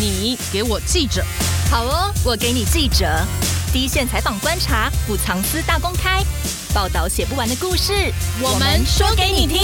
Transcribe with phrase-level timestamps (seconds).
[0.00, 1.22] 你给我记者。
[1.70, 3.06] 好哦，我给你记者。
[3.70, 6.24] 第一线采访观察，不藏私大公开，
[6.74, 7.92] 报道写不完的故事，
[8.40, 9.60] 我们说给你听。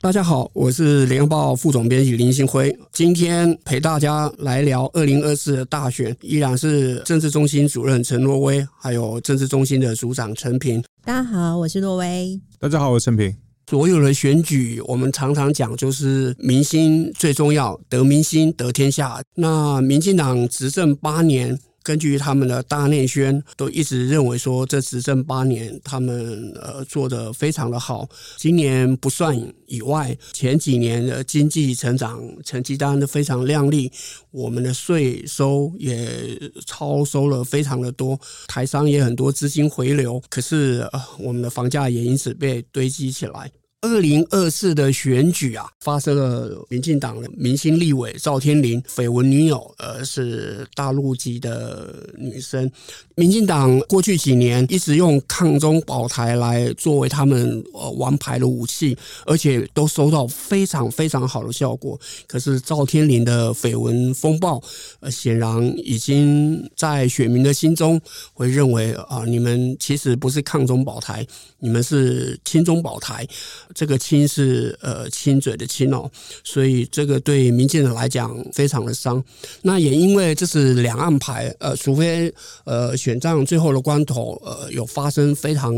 [0.00, 10.82] 大家好，我是联合报副总编辑林信辉，今天陪大家来聊二零二四的大选，依然是政治中心主任陈若威，还有政治中心的组长陈平。
[11.04, 12.38] 大家好，我是若威。
[12.58, 13.43] 大家好，我是陈平。
[13.68, 19.22] 所有的选举，我们常常讲，就是民心最重要，得民心得天下。
[19.34, 21.58] 那民进党执政八年。
[21.84, 28.08] 根据他们的大内宣，都一直认为说，这执政八年他们呃做得非常的好。
[28.38, 33.92] 今年不算以外，前几年的经济成长成绩当然都非常亮丽，
[34.30, 43.52] 我们的税收也超收了非常的多，台商也很多资金回流，可是呃我们的房价也因此被堆积起来。
[43.84, 52.70] 二零二四的选举啊，发生了民进党的明星立委赵天麟绯闻女友，呃，是大陆籍的女生。
[53.16, 61.98] 民进党过去几年一直用抗中保台来作为他们呃王牌的武器，而且都收到非常非常好的效果。
[62.26, 64.60] 可是赵天麟的绯闻风暴，
[64.98, 68.00] 呃，显然已经在选民的心中
[68.32, 71.24] 会认为啊、你们其实不是抗中保台，
[71.60, 73.26] 你们是亲中保台。
[73.74, 76.10] 这个“亲”是呃亲嘴的“亲”哦，
[76.42, 79.22] 所以这个对民进党来讲非常的伤。
[79.62, 82.32] 那也因为这是两岸牌，呃，除非
[82.64, 85.74] 呃选战最后的关头，呃，有发生非常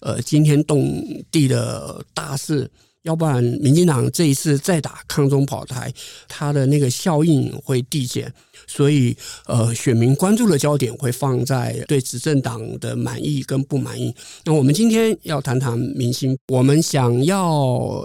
[0.00, 2.70] 呃惊天动地的大事。
[3.02, 5.90] 要不然，民进党这一次再打抗中跑台，
[6.28, 8.30] 它的那个效应会递减，
[8.66, 14.14] 所以呃，选民关注的焦点会放在对执政党的满意跟不满意。
[14.44, 17.50] 那我们今天要谈谈明星，我们想要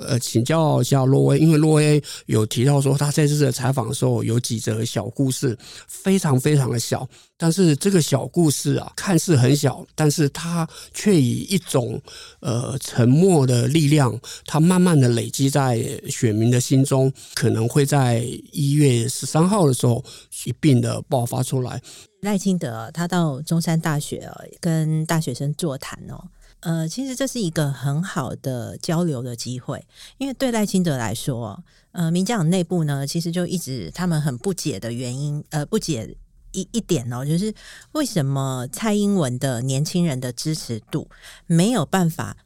[0.07, 5.57] 呃请教一下洛威，因为洛威有提到说他在这次的采访的时候有几则小故事，
[5.89, 7.05] 非常非常的小。
[7.37, 12.01] 但是这个小故事啊，看似很小，但是它却以一种
[12.39, 15.77] 呃沉默的力量，它慢慢的累积在
[16.07, 18.19] 选民的心中，可能会在
[18.53, 20.01] 一月十三号的时候
[20.45, 21.81] 一并的爆发出来。
[22.21, 26.29] 赖清德他到中山大学跟大学生座谈哦，
[26.61, 29.85] 呃，其实这是一个很好的交流的机会，
[30.17, 31.61] 因为对赖清德来说，
[31.91, 36.15] 呃，民进党内部呢，其实就一直他们很不解的原因，呃，不解。
[36.55, 37.53] 一一点哦，就是
[37.91, 41.07] 为什么蔡英文的年轻人的支持度
[41.45, 42.37] 没有办法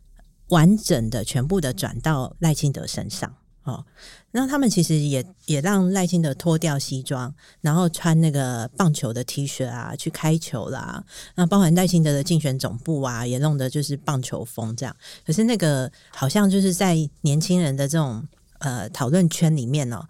[0.48, 3.32] 完整的全部的转到赖清德身上
[3.64, 3.86] 哦？
[4.32, 11.04] 那他们其实也也让赖清德脱掉西装，然后穿那个棒球的 T 恤啊去开球啦。
[11.36, 14.96] 那包含赖清德的竞选总部啊，也弄得就是棒球风这样。
[15.26, 18.28] 可是那个好像就是在年轻人的这种
[18.60, 20.08] 呃讨论圈里面哦，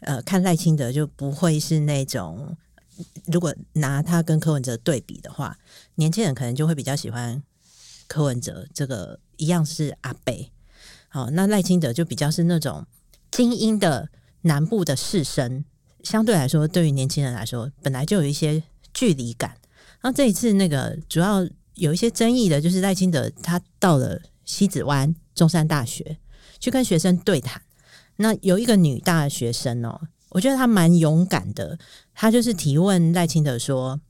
[0.00, 2.56] 呃，看赖清德就不会是那种。
[3.26, 5.58] 如果拿他跟柯文哲对比的话，
[5.94, 7.42] 年轻人可能就会比较喜欢
[8.06, 10.50] 柯文哲，这个一样是阿北。
[11.08, 12.86] 好，那赖清德就比较是那种
[13.30, 14.08] 精英的
[14.42, 15.64] 南部的士绅，
[16.02, 19.56] 相对来说，对于年轻人来说，本来就有一些距离感。
[20.02, 26.18] 那这一次那个主要有一些争议的，就是赖清德他到了西子湾中山大学
[26.58, 27.62] 去跟学生对谈，
[28.16, 30.08] 那有一个女大学生哦。
[30.32, 31.78] 我觉得他蛮勇敢的，
[32.14, 34.00] 他就是提问赖清德说：“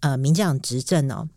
[0.00, 1.28] 呃，民进党执政哦，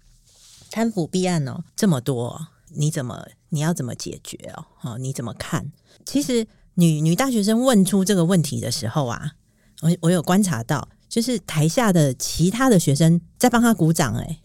[0.71, 4.65] 贪腐弊案哦这么多，你怎么你要怎么解决哦？
[4.81, 5.71] 哦，你怎么看？”
[6.03, 9.33] 其实女女大学生问出这个问题的时候啊，
[9.81, 14.41] 我我有观察到，就是台下的其他的学生在帮他鼓掌，欸，诶，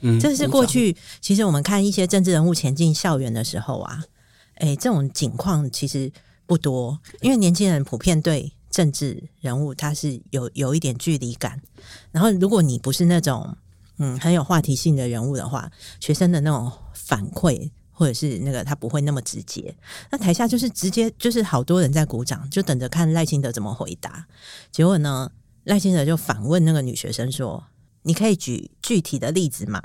[0.00, 4.02] 嗯，这是过去其实我们看一些政治人物前进校园的时候啊，
[4.54, 6.10] 哎，这种情况其实
[6.46, 8.50] 不多，因为年轻人普遍对。
[8.70, 11.60] 政治人物他是有有一点距离感，
[12.10, 13.56] 然后如果你不是那种
[13.98, 19.74] 嗯很有话题性的人物的话，学生的那种反馈或者是那个他不会那么直接。
[20.10, 24.26] 那台下就是直接就是好多人在鼓掌，就等着看赖清德怎么回答。
[24.70, 25.32] 结果呢，
[25.64, 27.64] 赖清德就反问那个女学生说
[28.02, 29.82] ：“你可以举具体的例子吗？”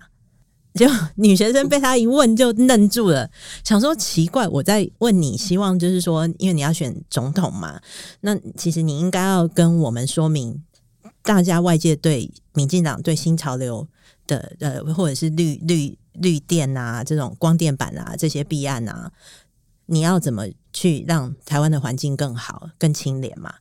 [0.73, 3.29] 就女学生被他一问就愣住了，
[3.63, 7.81] 想说奇怪，我在问你，希望就是说，因为你要选总统嘛，
[8.21, 10.63] 那其实你应该要跟我们说明，
[11.23, 13.85] 大家外界对民进党对新潮流
[14.25, 19.12] 的呃，或者是绿绿绿电啊这种光电板啊这些弊案啊，
[19.88, 23.53] 你要怎么去让台湾的环境更好、更清廉嘛？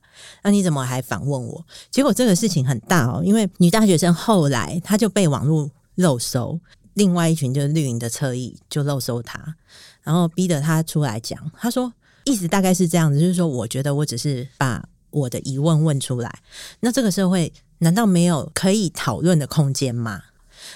[0.43, 1.65] 那你怎么还反问我？
[1.89, 6.57] 结果这个事情很大哦，因为女大学生后来她就被网络漏搜。
[6.93, 9.55] 另外一群就是绿营的侧翼就漏搜他，
[10.03, 11.51] 然后逼得他出来讲。
[11.57, 11.93] 他说
[12.25, 16.39] 意思大概是这样子，就是说我觉得我只是把我的疑问问出来。
[16.81, 20.21] 那这个社会难道没有可以讨论的空间吗？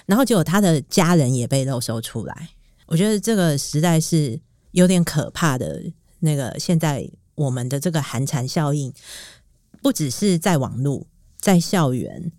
[0.06, 2.50] 然后结果他的家人也被漏搜出来，
[2.88, 4.39] 我觉得这个实在是
[4.71, 5.83] 有点可怕的。
[6.19, 8.91] 那个现在我们的这个寒蝉效应，
[9.83, 11.06] 不只是在网络，
[11.39, 12.31] 在校园，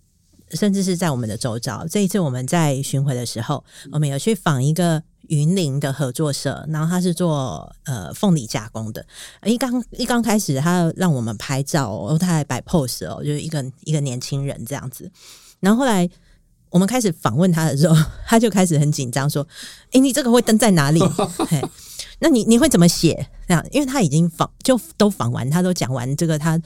[0.51, 1.85] 甚至是在我们的周遭。
[1.87, 9.05] 这一次我们在巡回的时候，我们有去访一个云林的合作社，然后他是做呃凤梨加工的。
[9.45, 15.11] 一刚一刚开始，他让我们拍照哦，他还摆 pose 哦，就是一个一个年轻人这样子。
[15.59, 16.09] 然后后来。
[16.69, 17.95] 我们开始访问他的时候，
[18.27, 19.47] 他就开始很紧张，说
[19.91, 20.99] ：“诶，你这个会登在哪里？
[21.47, 21.63] 嘿，
[22.19, 23.29] 那你你会怎么写？
[23.47, 26.61] 这样，因为他已经访就都访完，他都讲完这个他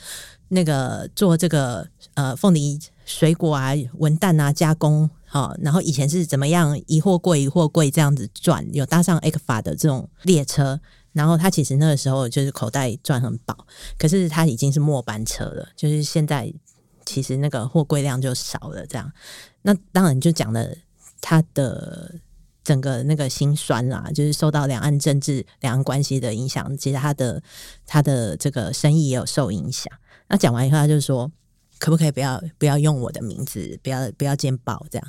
[0.49, 2.79] 那个做这个呃凤梨
[3.11, 10.79] 水果啊文旦啊加工，好，然后以前是怎么样一货柜一货柜这样子赚，有搭上 ECFA 的这种列车，
[11.13, 13.65] 然后他其实那个时候就是口袋赚很饱，
[13.97, 16.53] 可是他已经是末班车了，就是现在。”
[17.03, 19.11] 其实那个货柜量就少了，这样，
[19.63, 20.69] 那当然就讲了
[21.19, 22.13] 他的
[22.63, 27.41] 整个那个心酸啦，就是受到两岸政治、两岸关系的影响，其实他的
[27.87, 29.91] 他的这个生意也有受影响。
[30.27, 31.29] 那讲完以后，他就说
[31.81, 35.07] ：“可不可以不要不要用我的名字，不要不要见报？”这样，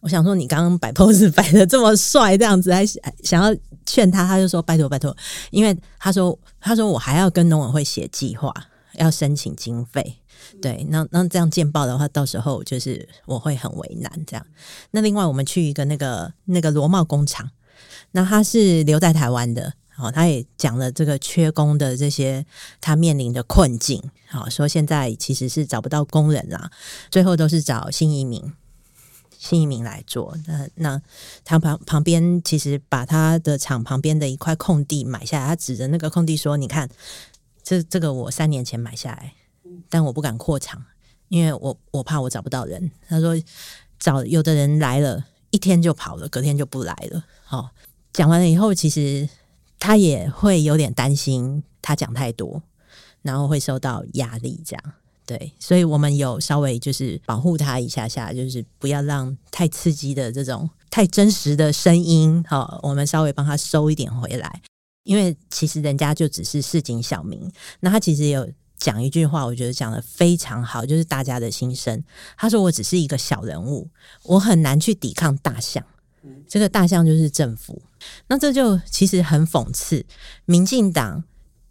[0.00, 3.56] 我想说，你刚刚摆 pose 摆的这么帅，这样子还想要
[3.86, 5.16] 劝他，他就说：“拜托拜托，
[5.50, 8.52] 因为他说他说我还要跟农委会写计划，
[8.96, 10.18] 要申请经费。”
[10.60, 14.44] 对，那那这样见报的话，到时候就是我会很为难这样。
[14.90, 17.48] 那另外，我们去一个那个那个螺帽工厂，
[18.10, 22.44] 那他是留在台湾的，哦，他也讲了这个缺工的这些
[22.80, 26.70] 他面临的困境，好，说现在其实是找不到工人啦，
[27.10, 28.52] 最后都是找新移民，
[29.38, 30.36] 新移民来做。
[30.46, 31.02] 那那
[31.44, 36.88] 他旁旁边其实把他的厂旁边的一块空地买下来，他指着那个空地说：“你看，
[37.62, 39.34] 这这个我三年前买下来。”
[39.88, 40.84] 但我不敢扩厂，
[41.28, 42.90] 因为我我怕我找不到人。
[43.08, 43.34] 他说
[43.98, 47.24] 找有的人来了，一天就跑了，隔天就不来了。
[47.44, 47.70] 好，
[48.12, 49.28] 讲完了以后，其实
[49.82, 52.62] 他也会有点担心，他讲太多，
[53.20, 54.62] 然后会受到压力。
[54.64, 54.92] 这样
[55.26, 64.62] 对，所以我们有稍微就是保护他一下下，就是不要让太刺激的这种太真实的声音，好，我们稍微帮他收一点回来，
[65.02, 67.50] 因为其实人家就只是市井小民，
[67.80, 68.48] 那他其实有。
[68.78, 72.02] 讲一句话，我觉得讲得非常好，就是大家的心声。
[72.36, 73.88] 他说：“我只是一个小人物，
[74.24, 75.84] 我很难去抵抗大象。
[76.48, 77.82] 这个大象就是政府。
[78.28, 80.04] 那这就其实很讽刺。
[80.44, 81.24] 民进党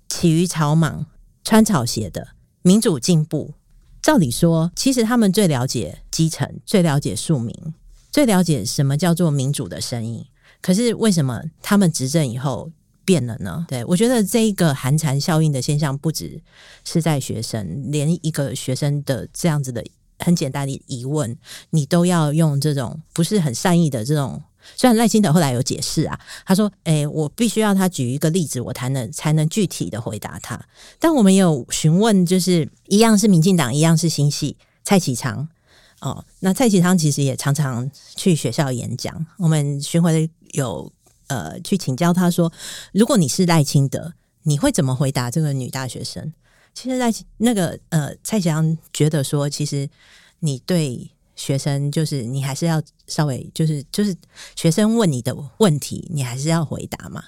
[0.08, 1.06] 起于草莽，
[1.44, 2.30] 穿草鞋的
[2.62, 3.54] 民主进步。
[4.02, 7.56] 照理说，其实他们最了解基层，最了解庶民，
[8.12, 10.26] 最了解什么叫做民主的声音。
[10.62, 12.72] 可是为什么他们执政以后？”
[13.04, 13.66] 变了呢？
[13.68, 16.40] 对，我觉得这一个寒蝉效应的现象，不只
[16.86, 19.84] 是在学生，连一个学生的这样子的
[20.24, 21.38] 很简单的疑问，
[21.72, 24.42] 你都要用这种不是很善意的这种。
[24.78, 30.60] 虽然赖清德后来有解释啊，他说：“诶，我必须要他举一个例子，我才能才能具体的回答他。”
[31.00, 35.48] 但我们有询问，就是一样是民进党，一样是新系蔡启昌
[36.00, 36.24] 哦。
[36.40, 40.92] 那蔡启昌其实也常常去学校演讲，我们巡回的有。
[41.28, 42.52] 呃，去请教他说，
[42.92, 44.12] 如果你是赖清德，
[44.44, 46.34] 你会怎么回答这个女大学生？
[46.74, 49.90] 其实在那个呃，蔡启昌觉得说，其实
[50.40, 54.16] 你对学生就是你还是要稍微就是就是
[54.56, 57.24] 学生问你的问题，你还是要回答嘛，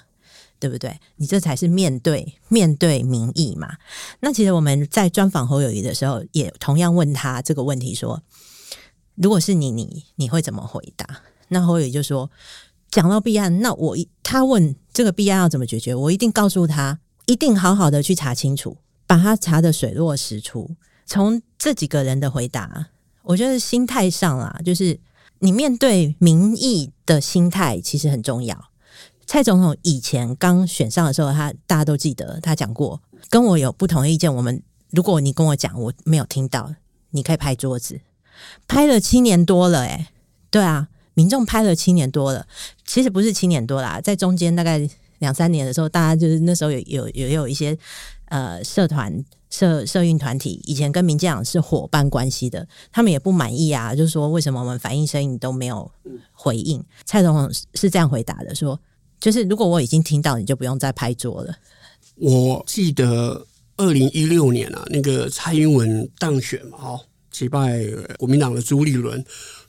[0.58, 0.98] 对不对？
[1.16, 3.76] 你这才是面对面对民意嘛。
[4.20, 8.22] 那其实我们在专访侯友宜的时候，也同样问他这个问题说，
[9.14, 11.22] 如果是你，你你会怎么回答？
[11.48, 12.30] 那侯友宜就说。
[12.90, 18.76] 讲到弊案，那我他问这个弊案要怎么解决，我一定告诉他，一定好好的去查清楚，
[19.14, 20.68] 把他查得水落石出。
[21.06, 22.88] 从这几个人的回答，
[23.22, 24.98] 我觉得心态上啊，就是
[25.38, 28.70] 你面对民意的心态其实很重要。
[29.24, 36.74] 蔡总统以前刚选上的时候，他大家都记得，他讲过，跟我有不同的意见，我们如果你跟我讲，我没有听到，
[37.10, 38.00] 你可以拍桌子，
[38.66, 40.08] 拍了七年多了，诶，
[40.50, 40.88] 对啊。
[41.16, 42.44] 民众拍了七年多了，
[42.84, 44.90] 其实不是七年多啦，在中间大概
[45.20, 47.78] 两三年的时候，大家就是那时候有有有有一些
[48.34, 55.88] 呃社团社社运团体，以前跟民进党是伙伴关系的，他们也不满意啊，就是说为什么我们反映声音都没有
[56.32, 56.82] 回应？
[57.04, 58.76] 蔡总统是这样回答的，说
[59.20, 61.54] 就是如果我已经听到，你就不用再拍桌了。
[62.16, 67.00] 我记得二零一六年啊，那个蔡英文当选嘛，哈，
[67.30, 67.84] 击败
[68.18, 69.24] 国民党的朱立伦。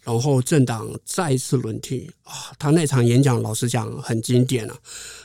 [0.06, 2.54] 然后政党再一次轮替啊！
[2.60, 4.78] 他那场演讲，老实讲很经典啊。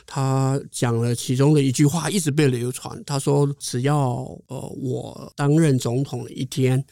[0.07, 3.01] 他讲了其中的一句话，一直被流传。
[3.05, 6.83] 他说：“只要呃我担任总统一天，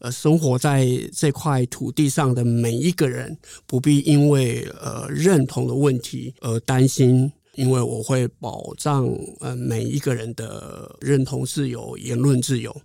[0.00, 12.76] 呃生活在这块土地上的每一个人，不必因为呃认同的问题而担心，因为我会保障呃每一个人的认同自由、言论自由。”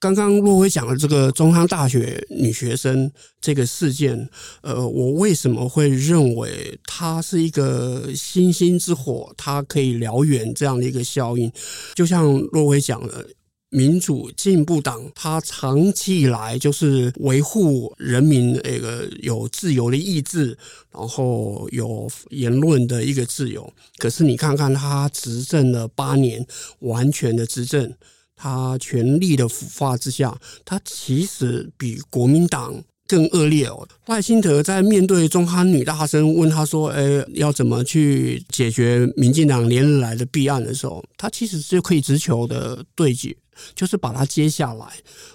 [0.00, 4.28] 刚刚若威讲的这个中山大学女学生这个事件，
[4.62, 11.50] 呃，我为什么会认为它是一个星星之火，它可以燎原这样的一个效应？
[11.96, 13.26] 就像若威讲的，
[13.70, 20.56] 民主进步党它长期以来就是维护人民那个有自由的意志，
[20.92, 23.68] 然后有言论的一个自由。
[23.96, 26.46] 可是你看看他执政了八年，
[26.78, 27.92] 完全的执政。
[28.38, 33.86] 他权力的腐化之下，他其实比国民党更恶劣哦。
[34.06, 43.36] 赖清德在面对中韩女大生问他说：“诶，要怎么去解决民进党连日来的弊案的时候，他其实是可以直球的对决，
[43.74, 44.86] 就是把它接下来。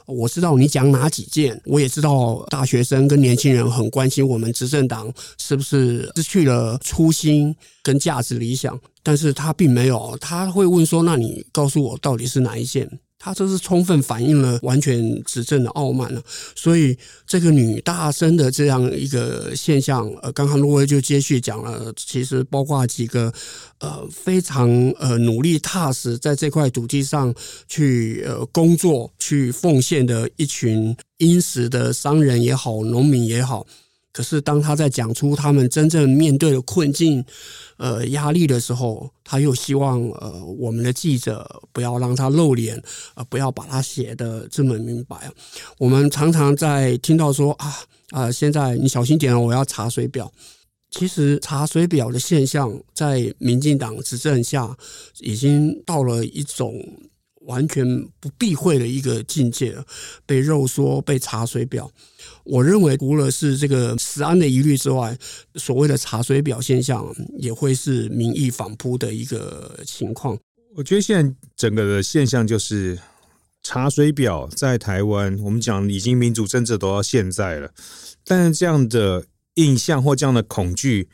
[0.06, 12.89] 我知道你讲哪几件，我也知道大学生跟年轻人很关心我们执政党是不是失去了初心跟价值理想。”但是他并没有，他会问说：“那你告诉我到底是哪一件？”
[13.24, 16.22] 他这是充分反映了完全执政的傲慢了。
[16.56, 23.32] 所以这个女大生的这样一个现象，呃，刚刚罗威就接续讲了，其实包括几个
[23.80, 27.34] 呃非常呃努力踏实在这块土地上
[27.70, 33.65] 去呃工作去奉献的一群殷实的商人也好，农民也好。
[34.13, 37.25] 可是，当他在讲出他们真正面对的困境、
[37.77, 42.79] 呃压力的时候，他又希望呃我们的记者不要让他露脸，
[43.15, 45.32] 呃不要把他写得这么明白。
[45.79, 47.74] 我们常常在听到说啊
[48.12, 50.32] 啊、现在你小心点哦，我要查水表。
[50.91, 54.77] 其实查水表的现象，在民进党执政下，
[55.22, 56.74] 已经到了一种。
[57.46, 57.86] 完全
[58.22, 59.75] 不避讳的一个境界，
[60.25, 61.91] 被肉说、被查水表。
[62.44, 65.18] 我认为，除了是这个食安的疑虑之外，
[65.56, 67.06] 所谓的查水表现象，
[67.38, 70.38] 也会是民意反扑的一个情况。
[70.76, 73.00] 我觉得现在整个的现象就是
[73.62, 77.72] 查水表，在台湾，我们讲已经民主政治都到现在了，
[78.26, 81.10] 但是这样的印象或这样的恐惧。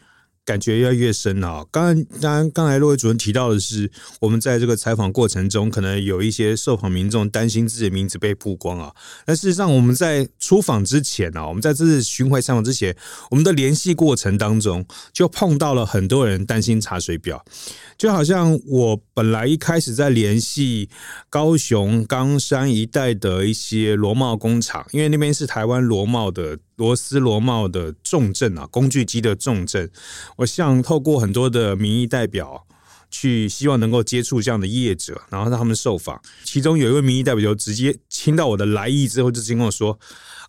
[0.50, 1.64] 感觉越来越深啊！
[1.70, 3.88] 刚刚，刚才陆伟主任提到的是，
[4.20, 8.92] 我们在这个采访过程中，可能有一些受访民众担心自己的名字被曝光啊。
[9.28, 12.98] 但事实上，我们在出访之前啊，我们在这次巡回采访之前，
[13.30, 17.46] 我们的联系过程当中，就碰到了很多人担心查水表。
[18.00, 20.90] 就好像我本来一开始在联系
[21.30, 29.92] 高雄冈山一带的一些螺帽工厂，因为那边是台湾螺帽的螺丝螺帽的重镇啊，工具机的重镇。
[30.38, 32.66] 我想透过很多的民意代表
[33.12, 36.22] 去，希望能够接触这样的业者，然后让他们受访。
[36.46, 40.00] 其中有一位民意代表就直接听到我的来意之后，就直接跟我说：“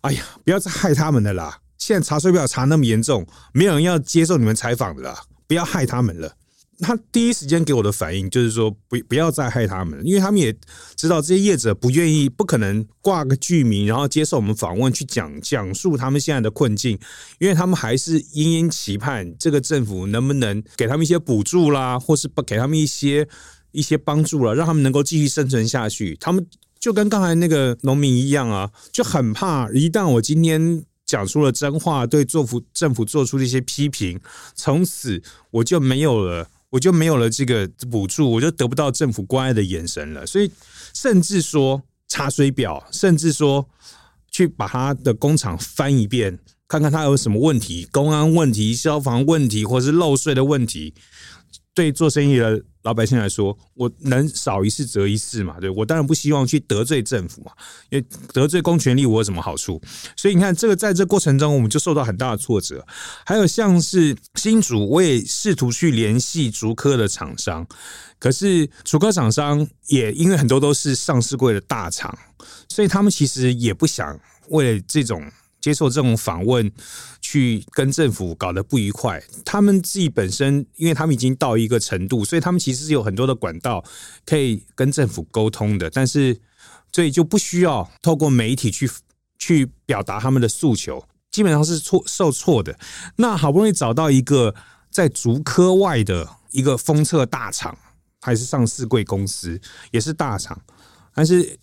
[0.03, 1.59] 哎呀，不要再害他们了啦！
[1.77, 6.35] 现在查水表查那么严重，没有人要接受你们采访的啦，不要害他们了。”
[6.81, 10.53] 他第一时间给我的反应就是说，不不要再害他们，因为他们也
[10.95, 16.97] 知道这些业者不愿意，不可能挂个剧名，然后接受我们访问去讲讲述他们现在的困境，
[17.39, 23.27] 因为他们还是殷殷期盼这个政府能不能给他们一些补助啦，或是不给他们一些
[23.71, 26.17] 一些帮助了，让他们能够继续生存下去。
[26.19, 26.45] 他们
[26.79, 34.19] 就跟刚才那个农民一样啊，就很怕一旦我今天讲出了真话，对政府政府做出这些批评，
[34.55, 35.21] 从此
[35.51, 36.49] 我就没有了。
[36.71, 40.25] 我就没有了这个补助，我就得不到政府关爱的眼神了。
[40.25, 40.51] 所以，
[40.93, 43.69] 甚至说查水表，甚至说
[44.31, 50.93] 去把他的工厂翻一遍，看看他有什么问题，公安问题、消防问题，或是漏税的问题，
[51.73, 52.63] 对做生意的。
[52.83, 55.59] 老百姓来说，我能少一事则一事嘛？
[55.59, 57.51] 对，我当然不希望去得罪政府嘛，
[57.91, 59.79] 因为得罪公权力我有什么好处？
[60.17, 62.83] 所以你看，这个在这过程中，我们就受到很大的挫折。
[63.23, 67.67] 还有像是新竹，我也试图去联系竹科的厂商，
[68.17, 72.17] 可是竹科厂商也因为很多都是上市柜的大厂，
[72.67, 75.23] 所以他们其实也不想为了这种。
[75.61, 76.69] 接受这种访问，
[77.21, 79.23] 去跟政府搞得不愉快。
[79.45, 83.83] 他们自己本身，因为他们已经到一个程度，所以他们其实是有很多的管道
[84.25, 85.89] 可以跟政府沟通的。
[85.89, 86.41] 但是，
[86.91, 88.89] 所以就不需要透过媒体去
[89.37, 92.77] 去表达他们的诉求，基本上是错受挫的。
[93.17, 94.55] 那好不容易找到一个
[94.89, 97.77] 在竹科外的一个封测大厂，
[98.19, 100.59] 还是上市贵公司，也是大厂，
[101.13, 101.59] 但是。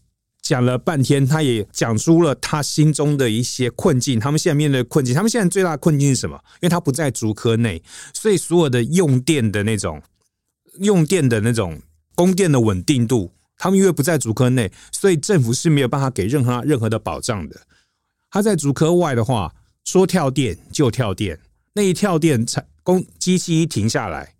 [0.49, 4.19] 讲了半天，他也讲出了他心中的一些困境。
[4.19, 6.43] 他们现在面对的困境，他们现在最大的困境是什么？
[6.55, 7.83] 因为他不在竹科内，
[8.14, 10.00] 所以所有的用电的那种
[10.78, 11.78] 用电的那种
[12.14, 17.61] 供电的稳定度，他们因为不在竹科内，所以政府是没有办法给任何任何的保障的。
[18.31, 21.38] 他在竹科外的话，说跳电就跳电，
[21.75, 24.33] 那一跳电，产工机器一停下来，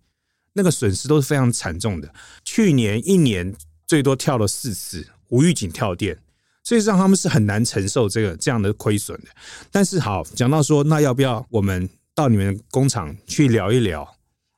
[0.53, 2.11] 那个损失都是非常惨重的。
[2.43, 3.53] 去年一年
[3.85, 5.05] 最多跳了四次。
[5.29, 6.17] 无预警跳电，
[6.63, 9.27] 所以让他们是很难承受这个这样的亏损的。
[9.71, 14.15] 但是好，讲到说，那要不要我们到你们工厂去聊一聊？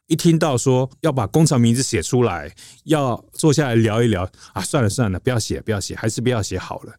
[0.07, 6.93] 一听到说要把工厂名字写出来，要坐下来聊一聊啊，算了算了，不要写，不要写，还是不要写好了。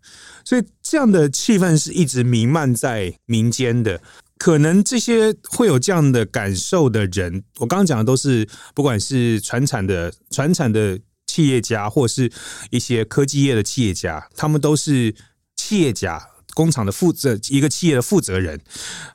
[0.45, 4.01] 所以这样的气氛是一直弥漫在民间的。
[4.39, 10.99] 可能这些会有这样的感受的人，我刚刚讲的都是不管是传产的传产的。
[11.33, 12.31] 企业家或是
[12.69, 15.15] 一些科技业的企业家，他们都是
[15.57, 16.23] 企业家，
[16.53, 18.61] 工厂的负责一个企业的负责人，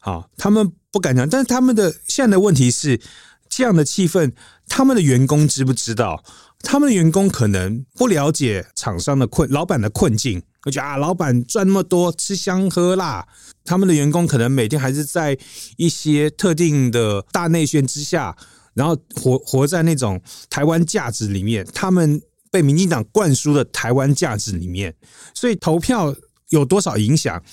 [0.01, 2.99] 好，他们不敢讲，但是他们的现在的问题是
[3.47, 4.31] 这样的气氛，
[4.67, 6.23] 他们的员工知不知道？
[6.63, 13.27] 他们的员工可能不了解厂商的困，老板的困境，而且啊，老板赚那么多，吃香喝辣，
[13.63, 15.37] 他们的员工可能每天还是在
[15.75, 18.35] 一些特定的大内宣之下。
[18.77, 24.95] 然后活活在那种台湾价值里面，他们被民进党灌输的台湾价值里面，
[25.33, 26.15] 所以投票
[26.49, 27.43] 有多少影响？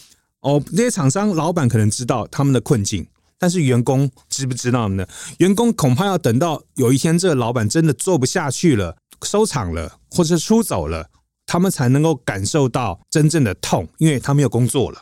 [0.40, 3.06] 哦，那些厂商老板可能知道他们的困境，
[3.38, 5.06] 但是员工知不知道呢？
[5.38, 11.08] 员工恐怕要等到有一天这个老板真的做不下去了，收场了，或者是出走了，
[11.46, 15.00] 他们才能够感受到真正的痛，因为他没有工作了，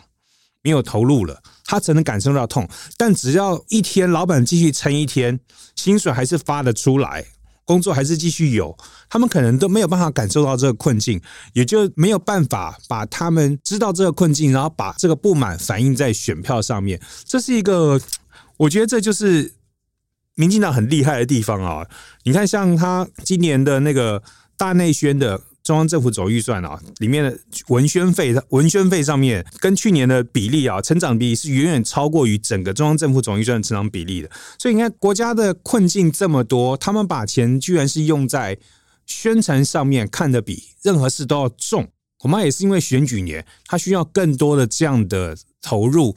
[0.62, 1.42] 没有投入了。
[1.64, 5.38] 他才能感受到痛，但只要一天老板继续撑一天，
[5.76, 7.24] 薪水还是发得出来，
[7.64, 8.76] 工作还是继续有，
[9.08, 11.20] 他们可能都没有办法感受到这个困境，
[11.52, 17.00] 也就没有办法把他们知道这个困境，然后把这个不满反映在选票上面。
[17.24, 18.00] 这是一个，
[18.56, 19.54] 我觉得这就是
[20.34, 21.86] 民进党很厉害的地方啊！
[22.24, 24.22] 你看，像他今年的那个
[24.56, 25.40] 大内宣的。
[25.62, 27.38] 中央政府总预算啊，里面的
[27.68, 34.30] 文宣费，文宣费上面跟去年的比例啊，成长比例是远远超过于整个中央政府总预算的成长比例的。
[34.58, 38.58] 所以你看，国家的困境这么多，他们把钱居然是用在
[39.06, 41.88] 宣传上面，看得比任何事都要重。
[42.18, 46.16] 恐怕也是因为选举年，他需要更多的这样的投入，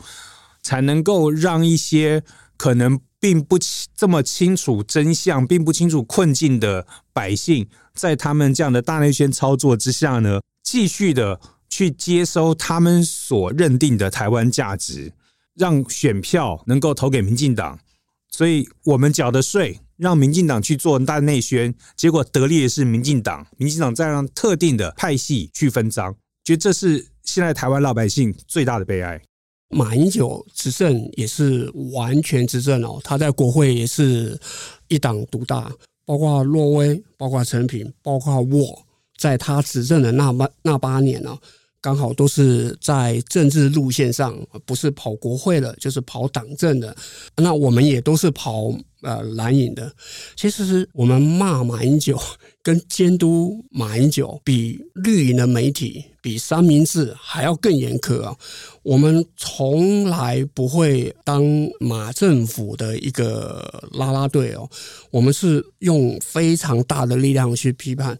[0.63, 2.23] 才能够让一些
[2.58, 7.67] 可能并不清这么清楚真相，并不清楚困境的百姓。
[7.95, 15.11] 在他们这样的大内宣操作之下呢，继续的去接收他们所认定的台湾价值，
[15.55, 17.79] 让选票能够投给民进党，
[18.29, 29.19] 所以我们缴的税让民进党去做大内宣，结果得利的是民进党，民进党再让特定的派系去分赃，觉得这是现在台湾老百姓最大的悲哀。
[29.75, 34.39] 马英九执政也是完全执政哦，他在国会也是
[34.88, 35.71] 一党独大。
[36.07, 38.85] 包括洛威，包括陈平，包括我，
[39.17, 41.35] 在他执政的那八那八年呢，
[41.81, 46.95] 刚好都是在政治路线上，不是跑国会了，就是跑党政的。
[47.38, 49.91] 那我们也都是跑呃蓝营的。
[50.35, 52.21] 其实是我们骂马英九
[52.65, 58.36] 跟监督马英九，比绿营的媒体，比三明治还要更严苛啊。
[58.82, 61.43] 我们从来不会当
[61.80, 64.67] 马政府的一个拉拉队哦，
[65.12, 68.17] 我们是用非常大的力量去批判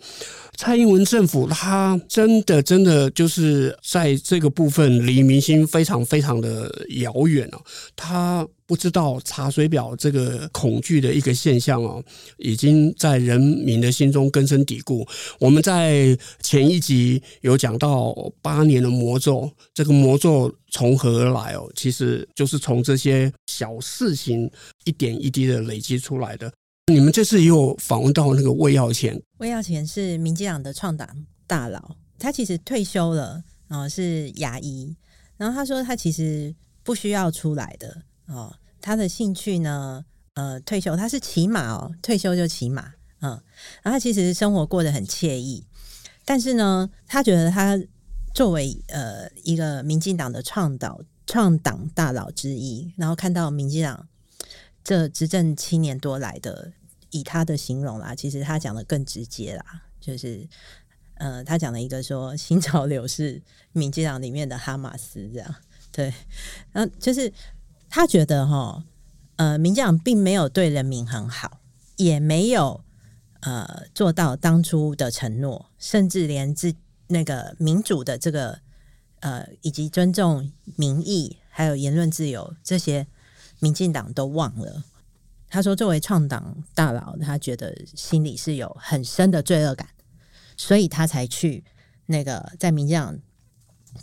[0.58, 7.62] 蔡英文政府，他真的真的就是在这个部分离民心非常非常的遥远哦，
[7.96, 8.48] 他。
[8.68, 12.04] 不知道查水表这个恐惧的一个现象哦，
[12.40, 15.08] 已经在人民的心中根深蒂固。
[15.40, 21.72] 我们在前一集有讲到八年的魔咒，这个魔咒从何而来哦？
[21.76, 24.50] 其实就是从这些小事情
[24.86, 26.52] 一点一滴的累积出来的。
[26.94, 34.96] 你们这次也有访问到那个魏耀前，魏耀前是民进党的创党大佬，他其实退休了，然后是牙医，
[35.36, 38.04] 然后他说他其实不需要出来的。
[38.28, 40.06] 哦，他的兴趣呢？
[40.36, 43.32] 呃，退休他是骑马哦，退休就骑马，嗯，
[43.82, 45.66] 然后他其实生活过得很惬意，
[46.24, 47.80] 但是呢，他觉得他
[48.34, 54.08] 作为呃一个民进党的创党创党大佬之一，然后看到民进党
[54.86, 56.72] 这执政七年多来的，
[57.10, 60.48] 以他的形容啦，其实他讲的更直接啦，就是
[61.16, 63.42] 呃，他讲了一个说新潮流是
[63.74, 65.56] 民进党里面的哈马斯这样，
[65.92, 66.14] 对，
[66.72, 67.34] 然后就是。
[67.88, 68.84] 他觉得哈，
[69.38, 71.62] 呃，民进党并没有对人民很好，
[71.96, 72.84] 也没有
[73.40, 76.74] 呃做到当初的承诺，甚至连自
[77.08, 78.60] 那个民主的这个
[79.22, 83.08] 呃，以及尊重民意，还有言论自由这些，
[83.60, 84.84] 民进党都忘了。
[85.48, 89.88] 他说，作为创党大佬，他觉得心里是有很深的罪恶感，
[90.58, 91.64] 所以他才去
[92.08, 93.18] 那个在民进党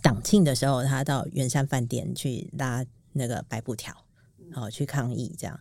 [0.00, 3.94] 党庆的时候，他到圆山饭店去拉那个白布条，
[4.54, 5.34] 哦，去抗议。
[5.38, 5.60] 这样，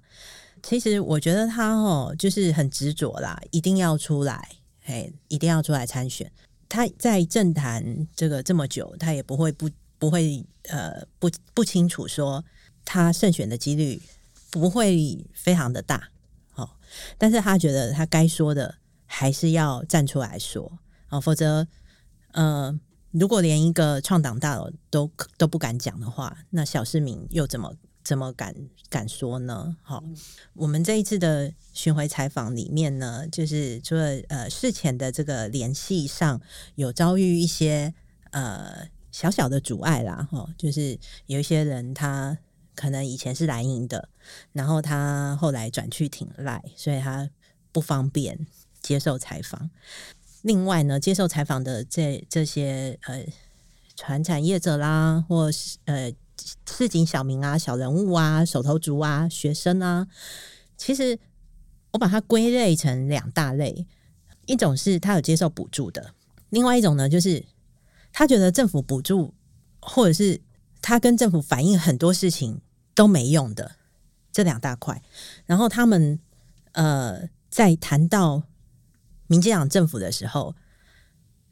[0.64, 4.48] 其实我觉得他哦，就是很执着啦，一定要出来，
[4.86, 6.32] 哎，一定要出来参选。
[6.70, 12.42] 他在政坛这个这么久，他也不会不不会呃不不清楚说
[12.86, 14.02] 他胜选的几率
[14.50, 16.10] 不会非常的大，
[16.56, 16.70] 哦，
[17.18, 21.68] 但是他觉得他该说的还是要站出来说，哦，否则
[22.32, 22.80] 呃
[23.12, 27.76] 如果连一个创党大佬都都不敢讲的话，那小市民又怎么？
[28.04, 28.56] 怎么敢
[28.90, 29.78] 敢说呢？
[29.84, 30.04] 好，
[30.56, 36.42] 我们这一次的巡回采访里面呢，就是除了呃事前的这个联系上
[36.74, 37.94] 有遭遇一些
[38.32, 42.36] 呃小小的阻碍啦，哈，就是有一些人他
[42.82, 44.10] 可能以前是蓝营的，
[44.54, 47.30] 然后他后来转去挺赖，所以他
[47.72, 48.48] 不方便
[48.82, 49.70] 接受采访。
[50.42, 53.24] 另外呢，接受采访的这这些呃
[53.96, 56.12] 传产业者啦，或是呃。
[56.68, 60.08] 市井小民啊、小人物啊、手头足啊、学生啊，
[60.76, 61.20] 其实
[61.92, 63.86] 我把它归类成两大类，
[64.48, 66.16] 一种是他有接受补助的，
[66.50, 67.46] 另外一种呢，就是
[68.12, 69.36] 他觉得政府补助
[69.82, 70.42] 或者是
[70.82, 72.60] 他跟政府反映很多事情
[72.94, 73.72] 都没用的
[74.32, 75.02] 这两大块，
[75.46, 76.20] 然后他们
[76.74, 78.44] 呃在谈到
[79.28, 80.56] 民进党政府的时候，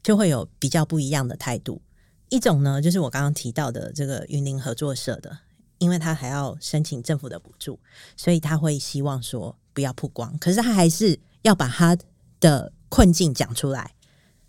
[0.02, 1.80] 就会有比较不一样的态度。
[2.28, 5.38] 一种呢，就是我刚刚提到的这个云林合作社的，
[5.78, 7.80] 因为他还要申请政府的补助，
[8.16, 11.96] 所以他会希望说不要曝光，可是他还是要把他
[12.38, 13.94] 的困境讲出来。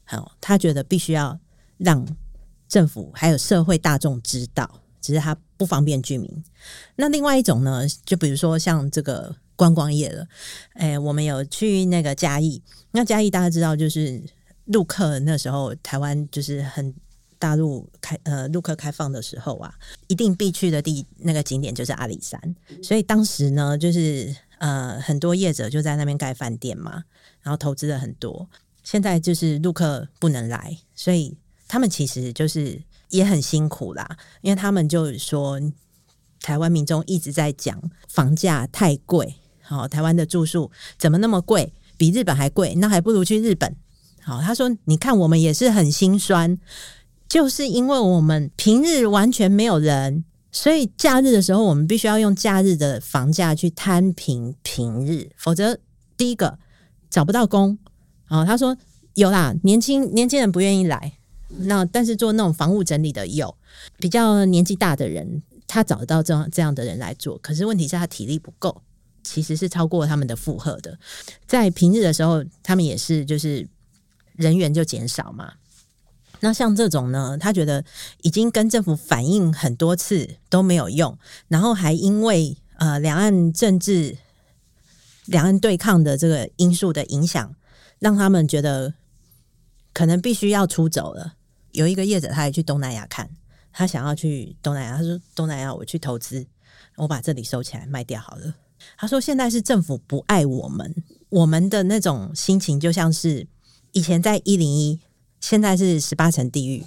[0.04, 1.39] 好，他觉得必须要
[1.77, 2.06] 让
[2.67, 6.44] 政府还有社会大众知道，只是他不方便居民。
[6.96, 10.28] 那另外一种呢，就比如说像这个观光业了，
[10.74, 12.62] 哎，我们有去那个嘉义，
[12.92, 14.22] 那嘉义大家知道，就是
[14.66, 16.94] 陆客那时候台湾就是很。
[17.42, 19.74] 大陆开呃陆客开放的时候啊，
[20.06, 22.40] 一定必去的地那个景点就是阿里山，
[22.84, 27.04] 所以当时呢，就是呃很多业者就在那边盖饭店嘛，
[27.42, 28.48] 然后投资了很多。
[28.84, 31.36] 现在就是陆客不能来，所以
[31.68, 32.80] 他们其实就是
[33.12, 35.62] 也很辛苦啦，因为他们就是说
[36.41, 43.76] 台湾民众一直在讲房价太贵，好，台湾的住宿怎么那么贵，比日本还贵，那还不如去日本。
[44.24, 46.58] 好，他说你看我们也是很心酸。
[47.30, 55.80] 就是因为我们平日完全没有人，所以假日的时候我们必须要用假日的房价去摊平平日，否则
[56.17, 56.60] 第一个
[57.10, 57.80] 找不到工。
[58.28, 58.76] 哦，他说
[59.13, 61.13] 有啦，年轻年轻人不愿意来，
[61.60, 63.56] 那但是做那种房屋整理的有，
[63.98, 68.82] 比较年纪大的人他找得到这样这样的人来做，可是问题是他体力不够，
[69.24, 70.98] 其实是超过他们的负荷的。
[71.46, 73.68] 在平日的时候，他们也是就是
[74.34, 75.54] 人员就减少嘛。
[76.40, 77.86] 那像这种呢，他觉得
[78.24, 84.18] 已经跟政府反映很多次都没有用，然后还因为呃两岸政治、
[85.26, 87.56] 两岸对抗的这个因素的影响，
[88.00, 88.96] 让他们觉得
[89.94, 91.36] 可能必须要出走了。
[91.72, 93.30] 有一个业者他也去东南亚看，
[93.72, 96.46] 他想要去东南亚，他说东南亚我去投资，
[96.98, 98.54] 我把这里收起来卖掉好了。
[98.98, 100.96] 他说现在是政府不爱我们，
[101.30, 103.48] 我们的那种心情就像是
[103.92, 105.00] 以前在一零一。
[105.42, 106.86] 现在是十八层地狱，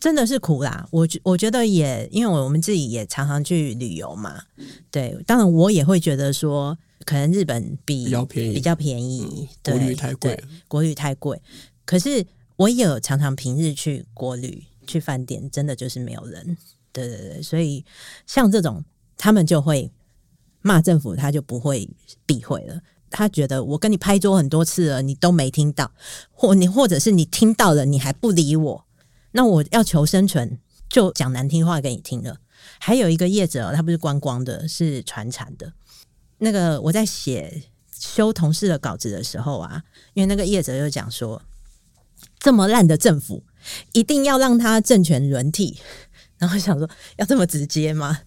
[0.00, 0.88] 真的是苦啦。
[0.90, 4.42] 我我觉得也，因为我们自己也常常去旅游嘛。
[4.90, 11.38] 对，当然我也会觉得说，可能日本比比较便宜，比较便宜，国旅太贵，国旅太贵。
[11.84, 12.26] 可是
[12.60, 16.58] 我也有常常平日去国旅去饭店，真的就是没有人。
[16.92, 17.82] 对对对，所以
[18.26, 18.84] 像这种，
[19.16, 19.90] 他们就会
[20.60, 21.88] 骂政府，他就不会
[22.26, 22.78] 避讳了。
[23.08, 25.90] 他觉得我跟你拍桌很多次了，你都没听到，
[26.30, 28.84] 或你或者是你听到了，你还不理我，
[29.32, 30.58] 那我要求生存，
[30.90, 32.36] 就讲难听话给你听了。
[32.78, 35.72] 还有一个业者，他不是观光的，是传产的。
[36.36, 41.40] 那个我在写修同事的稿子的时候啊，因为那个业者又讲说，
[42.38, 43.42] 这么烂的政府，
[43.92, 45.78] 一定要让他政权轮替。
[46.40, 48.18] 然后想说，要这么直接吗？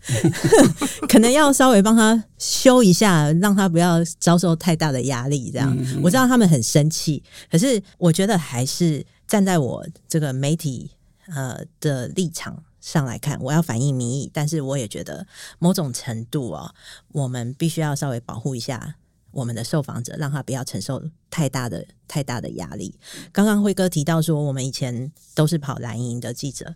[1.09, 5.49] 可能要稍微帮他修一下，让他不要遭受太大的压力。
[5.49, 10.91] 这样，嗯、我知道他们很生气，可是我觉得还是站在我这个媒体
[11.33, 15.25] 呃的立场上来看，我要反映民意，但是我也觉得
[15.57, 16.71] 某种程度哦，
[17.13, 18.93] 我们必须要稍微保护一下
[19.33, 22.97] 我们的受访者，让他不要承受太大的太大的压力。
[23.31, 26.75] 刚刚辉哥提到说，我们以前都是跑蓝营的记者，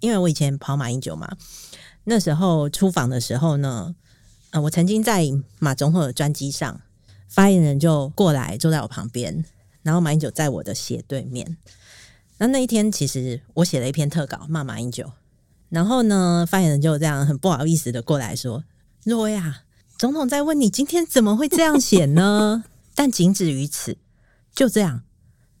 [0.00, 1.36] 因为我以前跑马英九嘛，
[2.04, 3.96] 那时候出访的时候呢，
[4.50, 5.24] 呃，我曾经在
[5.58, 6.80] 马总统的专机上，
[7.26, 9.44] 发言人就过来坐在我旁边，
[9.82, 11.56] 然后马英九在我的斜对面。
[12.38, 15.10] 那那一天，其实我写了一篇特稿骂马英九。
[15.70, 18.64] 然后呢，发言人就这样很不好意思的过来说
[19.04, 19.64] ：“若薇啊，
[19.98, 22.62] 总统在问你今天怎么会这样写呢？
[22.94, 23.98] 但仅止于此，
[24.54, 25.02] 就这样，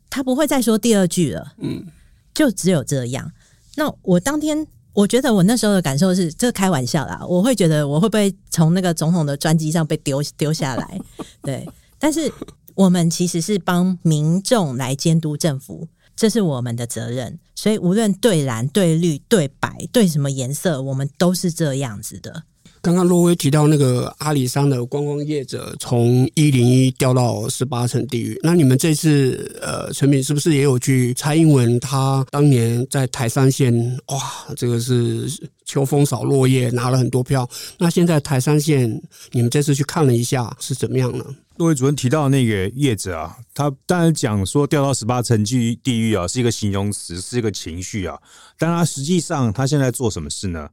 [0.08, 1.54] 他不会再说第二句了。
[1.58, 1.84] 嗯，
[2.32, 3.32] 就只有这样。
[3.74, 7.26] 那我当天，我觉得我那时候的感受是，这开玩笑啦。
[7.26, 11.00] 我会觉得我会不会从那个总统的专机上被丢丢下来？
[11.42, 12.32] 对，但是
[12.76, 22.42] 我们其实是帮民众来监督政府。”这是我们的责任，所以无论对蓝、对绿、对白、对什么颜色，我们都是这样子的。
[22.80, 33.72] 刚刚若薇提到那个阿里山的观光业者从一零一掉到十八层地狱，那你们这次呃，陈敏是不是也有去蔡英文他当年在台三线
[34.06, 34.22] 哇，
[34.56, 35.28] 这个是
[35.64, 37.48] 秋风扫落叶，拿了很多票。
[37.78, 39.00] 那现在台三线
[39.32, 41.24] 你们这次去看了一下是怎么样呢？
[41.56, 48.16] 若薇主任提到那个业者啊，他当然讲说掉到十八层地地狱啊，是一个形容词，是一个情绪啊。
[48.56, 50.68] 但他实际上他现在做什么事呢？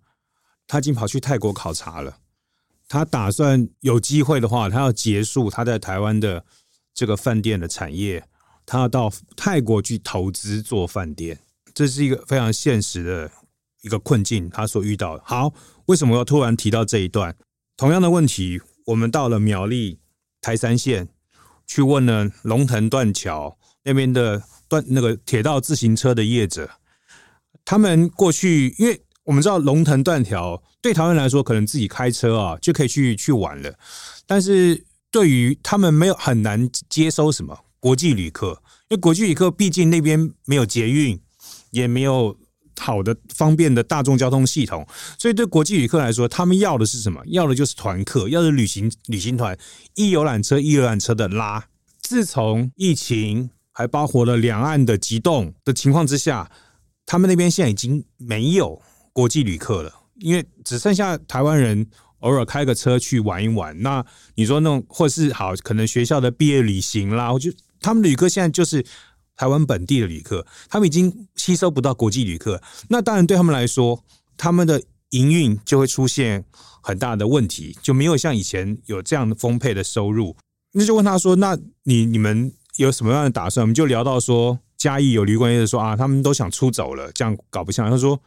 [0.67, 2.17] 他已经跑去泰国考察了。
[2.88, 6.45] 他打算有机会的话，他要结束他在台湾的
[6.93, 8.28] 这个饭店的产业，
[8.65, 11.39] 他要到泰国去投资做饭店。
[11.73, 13.32] 这是一个非常现实的
[13.82, 15.23] 一个困境，他所遇到的。
[15.25, 15.54] 好，
[15.88, 17.36] 为什么要突然提到这一段？
[17.75, 19.99] 同样的问题，我们到了苗栗。
[20.41, 21.10] 台三线
[21.65, 26.69] 去问了龙腾断桥那边的断那个铁道自行车的业者，
[27.63, 33.74] 他们过去，因为我们知道龙腾断桥对台湾来说，可能自己开车啊就可以去去玩了，
[34.26, 41.20] 但是对于他们没有很难接收什么国际旅客，因为国际旅客毕竟那边没有捷运，
[41.72, 42.38] 也没有。
[42.78, 44.86] 好的，方便的大众交通系统，
[45.18, 47.22] 所以对国际旅客来说，他们要的是什么？
[47.28, 49.58] 要的就是团客，要的旅行旅行团，
[49.94, 51.70] 一游览车一游览车的拉。
[52.02, 56.52] 自从疫情还包括了两岸的急冻的情况之下，
[57.06, 58.82] 他们那边现在已经没有
[59.15, 61.88] 国际旅客了，因为只剩下台湾人
[62.19, 63.82] 偶尔开个车去玩一玩。
[63.82, 67.49] 那你说那种或是好，可能学校的毕业旅行啦，我就
[67.80, 68.86] 他们旅客现在就是。
[69.38, 74.01] 台湾本地的旅客，他们已经吸收不到国际旅客，那当然对他们来说，
[74.38, 76.45] 他们的营运就会出现
[76.82, 80.38] 很大的问题，就没有像以前有这样的丰沛的收入。
[80.71, 87.89] 那就问他说：“那你你们有什么样的打算？”我们就聊到说，嘉义有旅馆业者说啊，他们都想出走了，这样搞不下。
[87.89, 88.17] 他说：“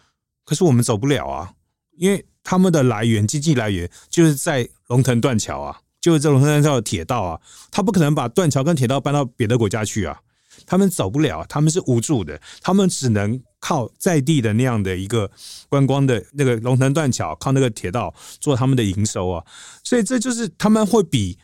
[0.48, 1.52] 可是我们走不了啊，
[1.98, 7.38] 因为他们的来源经济来源就是在龙腾断桥啊，就是这龙腾断桥的铁道啊，
[7.70, 10.18] 他不可能把断桥跟铁道搬到别的国家去啊。”
[10.66, 15.30] 他们走不了，他们是无助的，他们只能靠在地的那样的一个
[15.68, 19.44] 观光的那个龙腾断桥，靠那个铁道做他们的营收啊，
[19.84, 21.38] 所以这就是他们会比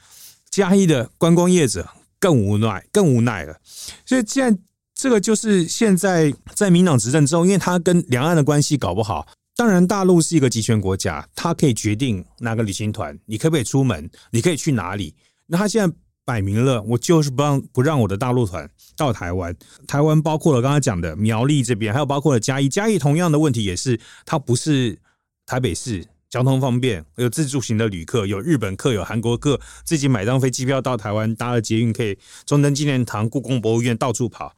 [0.51, 1.88] 嘉义的观光业者
[2.19, 3.57] 更无奈，更无奈了。
[4.07, 4.59] 所以既然
[4.94, 9.26] 这个就是现在在民党执政之后，因为他跟两岸的关系搞不好，
[9.57, 15.14] 当然大陆是一个集权国家，他可以决定哪个旅行团你可不可以出门，你可以去哪里。
[15.46, 18.70] 那他现在摆明了，我就是不让不让我的大陆团。
[18.96, 19.54] 到台湾，
[19.88, 22.68] 台湾包括了刚才讲的苗栗这边，还有包括了嘉义。
[22.68, 24.96] 嘉义同样的问题也是，它不是
[25.44, 34.54] 台北市交通方便，有自助型的旅客，有日本客，有韩国客，自己买张飞机票到台湾，搭了捷运可以中正纪念堂、故宫博物院到处跑。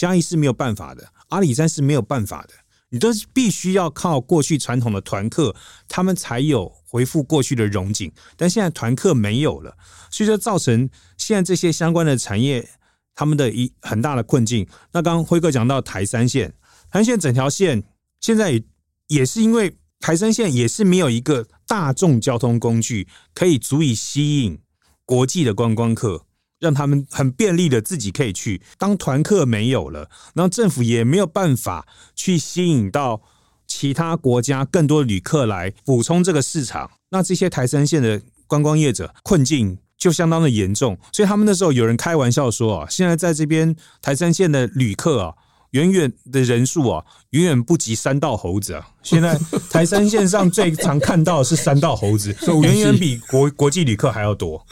[0.00, 2.54] 嘉义是没有办法的，阿里山是没有办法的，
[2.88, 5.54] 你都是必须要靠过去传统的团客，
[5.88, 8.10] 他们才有恢复过去的荣景。
[8.34, 9.76] 但现在团客没有了，
[10.10, 12.66] 所以说造成现在这些相关的产业。
[13.12, 14.66] 他们的一很大的困境。
[14.92, 16.54] 那刚刚辉哥讲到台三线，
[16.90, 17.82] 台三线整条线
[18.18, 18.62] 现在也
[19.08, 24.58] 也是因为台三线也是没有一个大众交通工具可以足以吸引
[25.04, 26.24] 国际的观光客，
[26.60, 28.62] 让他们很便利的自己可以去。
[28.78, 33.20] 当团客没有了，然后政府也没有办法去吸引到
[33.66, 39.78] 其他国家更多旅客来补充这个市场，那这些台山县的观光业者困境。
[40.00, 45.34] 就相当的严重，所以他们那时候有人开玩笑说啊，现在在这边台山县的旅客啊，
[45.72, 48.88] 远远的人数啊，远远不及三道猴子啊！
[49.02, 54.66] 现在台山线上最常看到的是三道猴子， 远远比国国际旅客还要多。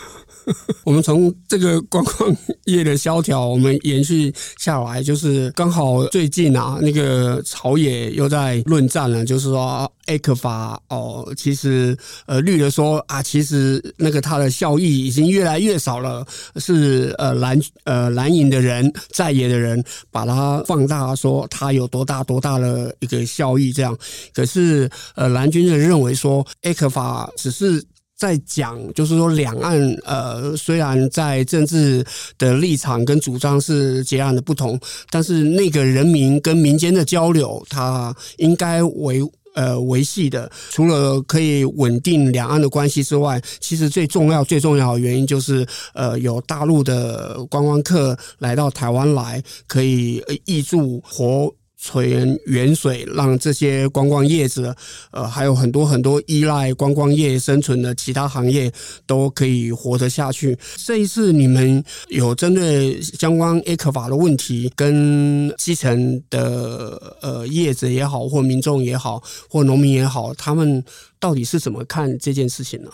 [0.84, 2.34] 我们从这个观光
[2.64, 23.96] 业的萧条，我们延续下来，就是刚好最近啊，那个朝野又在论战了，就是说 ECFA 哦，其实呃绿的说啊，其实那个它的效益已经越来越少了，是呃蓝呃蓝营的人在野的人把它放大，说它有多大多大的一个效益这样，
[24.34, 27.84] 可是呃蓝军的认为说 ECFA 只是。
[28.18, 32.04] 在讲，就是说两岸呃，虽然在政治
[32.37, 34.78] 的立场跟主张是截然的不同，
[35.09, 39.22] 但是那个人民跟民间的交流，它应该维
[39.54, 40.50] 呃维系的。
[40.70, 51.54] 除了可以稳定两岸的关系之外，其实最重要最重要的原因就是呃，有大陆的观光客来到台湾来，可以挹注活。
[51.81, 54.75] 泉源水，让这些观光业者，
[55.12, 58.71] 呃，还有很多很多依赖观光业生存的其他行业，
[59.07, 60.59] 都可以活得下去。
[60.85, 70.85] 这一次你们有针对相关 A 克法的问题，跟基层的呃业者也好，或民众也好，或农民也好，他们
[71.21, 72.91] 到底是怎么看这件事情呢？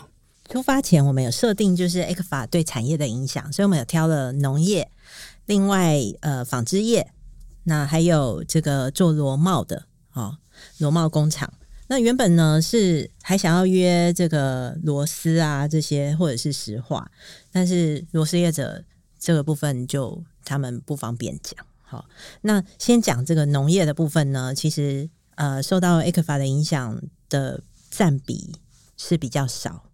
[0.51, 4.91] 出发前我们有设定，就是 A 克法对产业的影响，所以我们有挑了农业，
[5.47, 7.09] 另外呃纺织业。
[7.65, 10.39] 那还有这个做螺帽的哦，
[10.79, 11.53] 螺帽工厂。
[11.87, 17.11] 那原本呢是还想要约这个螺丝啊这些，或者是石化，
[17.51, 18.85] 但是螺丝业者
[19.19, 21.67] 这个部分就他们不方便讲。
[21.83, 22.07] 好，
[22.43, 28.57] 那先讲这个农业的部分呢，其实呃受到 ECFA 的影响的占比
[28.97, 29.85] 是比较少，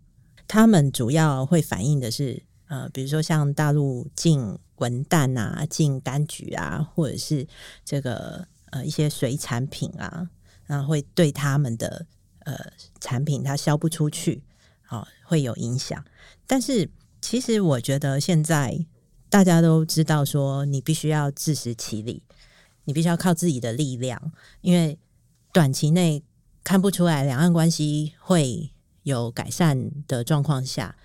[0.47, 4.59] 他们主要会反映的是呃，比如说像大陆进。
[4.81, 7.47] 文旦啊，进柑橘啊，或者是
[7.85, 10.29] 这个呃一些水产品啊，
[10.67, 12.05] 然后会对他们的
[12.41, 12.55] 呃
[13.01, 14.43] 产品它销不出去，
[14.91, 16.05] 哦，会有影响。
[16.47, 16.91] 但是
[17.21, 18.87] 其实我觉得现在
[19.29, 22.23] 大家都知道，说你必须要自食其力，
[22.85, 24.99] 你必须要靠自己的力量，因为
[25.53, 26.23] 短期内
[26.65, 30.97] 看不出来两岸关系会有改善的状况下。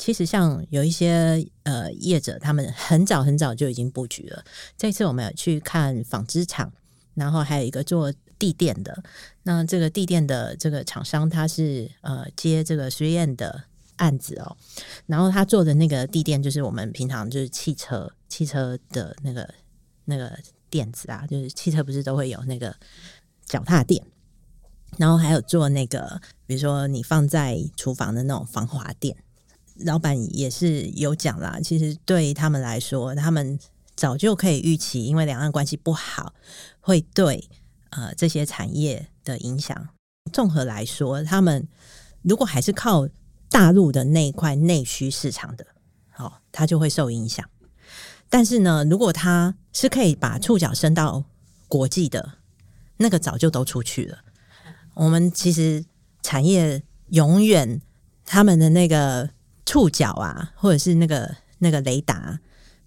[0.00, 4.42] 其实像有一些呃业者，他们很早很早就已经布局了。
[4.74, 6.72] 这次我们有去看纺织厂，
[7.12, 9.02] 然后还有一个做地垫的。
[9.42, 13.64] 那这个地垫的这个厂商，他是呃接这个实验的
[13.96, 14.56] 案子哦。
[15.04, 19.54] 然后他做的那个地垫，就是我们平常就是汽车汽车的那个
[20.06, 20.34] 那个
[20.70, 22.74] 垫子啊，就是汽车不是都会有那个
[23.44, 24.02] 脚踏垫。
[24.96, 29.14] 然后还有做那个，比如说你放在厨房的那种防滑垫。
[29.84, 33.58] 老板也是有讲啦，其实对他们来说，他们
[33.96, 36.34] 早就可以预期，因为两岸关系不好，
[36.80, 37.48] 会对
[37.90, 39.88] 呃这些产业的影响。
[40.32, 41.66] 综合来说，他们
[42.22, 43.08] 如果还是靠
[43.48, 45.66] 大陆的那一块内需市场的，
[46.16, 47.48] 哦，他就会受影响。
[48.28, 51.24] 但是呢，如果他是可以把触角伸到
[51.68, 52.34] 国际的，
[52.98, 54.18] 那个早就都出去了。
[54.94, 55.84] 我们其实
[56.22, 57.80] 产业永远
[58.24, 59.30] 他们的那个。
[59.70, 62.40] 触角啊，或者是那个那个雷达，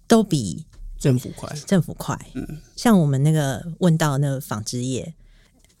[0.06, 0.66] 都比
[0.98, 1.48] 政府快。
[1.66, 5.14] 政府快，嗯，像我们那个问到那个纺织业，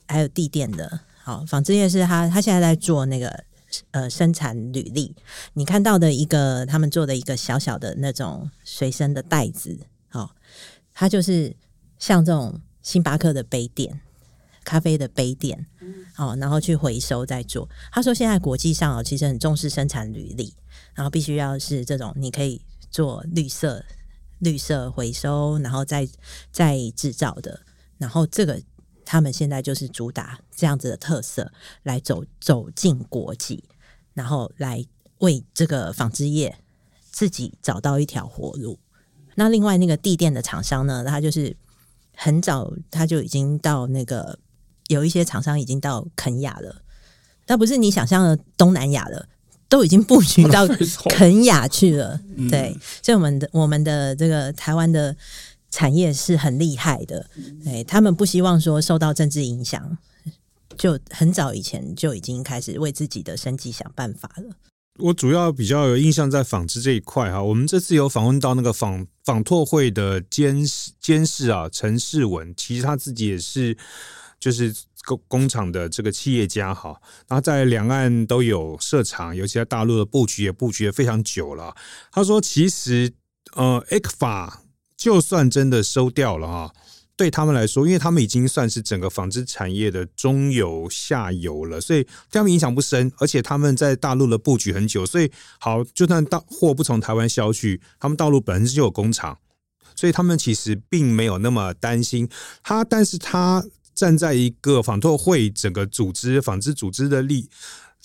[0.08, 3.44] 还有地垫的，好，纺织业是他他现在在做那个
[3.90, 5.14] 呃生产履历，
[5.52, 10.34] 你看到的一个他们做的一个小小的那种随身的袋子，好，
[10.94, 11.54] 它就是
[11.98, 14.00] 像这种星巴克的杯垫。
[14.64, 15.66] 咖啡的杯垫，
[16.16, 17.68] 哦，然后去回收再做。
[17.92, 20.54] 他说，现在国际上哦，其实很重视生产履历，
[20.94, 23.84] 然后必须要是这种，你可以做绿色、
[24.38, 26.08] 绿色回收，然后再
[26.50, 27.60] 再制造的。
[27.98, 28.60] 然后这个
[29.04, 31.52] 他们现在就是主打这样子的特色，
[31.82, 33.64] 来走走进国际，
[34.12, 34.84] 然后来
[35.18, 36.56] 为这个纺织业
[37.10, 38.78] 自己找到一条活路。
[39.34, 41.56] 那另外那个地垫的厂商呢，他就是
[42.14, 44.38] 很早他就已经到那个。
[44.88, 46.82] 有一些厂商已经到肯亚了，
[47.46, 49.26] 但不是你想象的东南亚了，
[49.68, 50.66] 都已经布局到
[51.10, 52.20] 肯雅去了。
[52.50, 55.16] 对，所以我们的我们的这个台湾的
[55.70, 57.28] 产业是很厉害的。
[57.64, 59.98] 对，他们不希望说受到政治影响，
[60.76, 64.54] 就很早以前就已经开始为自己的生计想办法了。
[64.98, 73.76] 我主要比较有印象在纺织这一块哈，我们这次有访问到那个纺纺拓会的监事监事啊陈世文，其实他自己也是。
[74.38, 81.74] 就是工工厂的这个企业家哈，然后在两岸都有设厂，尤其在大陆的布局也布局了非常久了。
[82.10, 83.12] 他说，其实
[83.54, 84.52] 呃，ECFA
[84.96, 86.72] 就算真的收掉了哈，
[87.16, 93.12] 对他们来说，因为他们已经算是整个纺织产业的中游下游了，所以对他们影响不深。
[93.18, 95.30] 而且他们在大陆的布局很久，所以
[95.60, 99.38] 好，就算到货不从台湾销去，他们大陆本身就有工厂，
[99.94, 102.28] 所以他们其实并没有那么担心
[102.62, 102.82] 他。
[102.82, 103.64] 但是他
[103.94, 107.48] 站在一个纺拓会整个组织纺织组织的立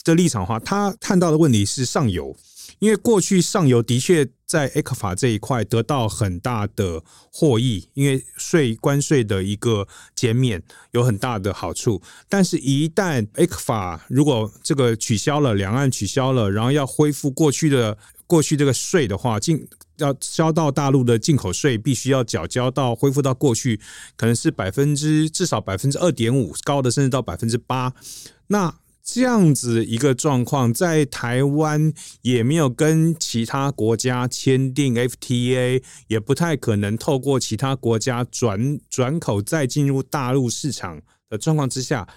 [0.04, 2.36] 的立场的话，他看到的问题是上游。
[2.78, 9.86] 因为过去上游的确在 ECFA 这一块得到很大的获益，因为税关税的一个
[10.16, 12.02] 减免有很大的好处。
[12.30, 17.98] 但是，一旦 ECFA 如果这个取消了，两岸取消了，然后要恢复过去的
[18.30, 19.68] 过去这个税的话，进
[19.98, 23.82] 要交到大陆的进口税，必须要缴交到恢复到过去，
[24.16, 27.92] 可能是百分之至少百分之二点五，高的甚至到百分之八。
[28.48, 42.08] 那这样子一个状况，在台湾也没有跟其他国家签订 FTA，也不太可能透过其他国家转转口再进入大陆市场的状况之下，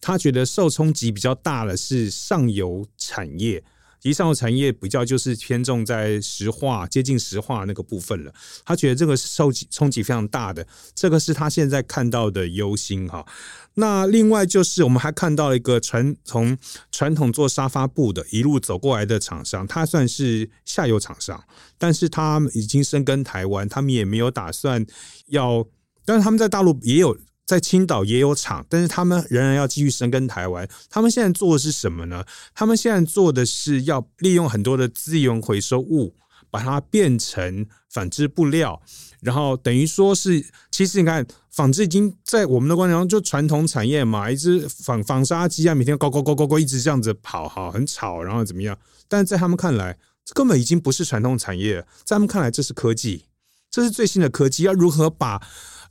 [0.00, 3.64] 他觉得受冲击比较大的是上游产业。
[4.00, 8.32] 其实上游产业比较就是偏重在石化，接近石化那个部分了。
[8.64, 13.26] 他觉得这个受冲击非常大的，这个是他现在看到的忧心哈。
[13.74, 16.56] 那另外就是我们还看到一个传从
[16.90, 21.42] 传统做沙发布的一路走过来的厂商，他算是下游厂商，
[21.76, 24.86] 但是他已经深耕台湾，他们也没有打算
[25.26, 25.66] 要，
[26.04, 27.16] 但是他们在大陆也有。
[27.46, 30.68] 在青岛也有厂，但是他们仍然要继续深耕台湾。
[30.90, 32.24] 他们现在做的是什么呢？
[32.52, 36.16] 他们现在做的是要利用很多的资源回收物，
[36.50, 38.82] 把它变成纺织布料，
[39.20, 48.76] 然后等于说是，其实你看，纺织已经在我们的观念中就传统产业嘛，一只纺纺纱机啊，每天高高高高高一直这样子跑，哈，很吵，然后怎么样？
[49.06, 53.26] 但是在他们看来，这根本已经不是传统产业，在他们看来，这是科技，
[53.70, 55.40] 这是最新的科技，要如何把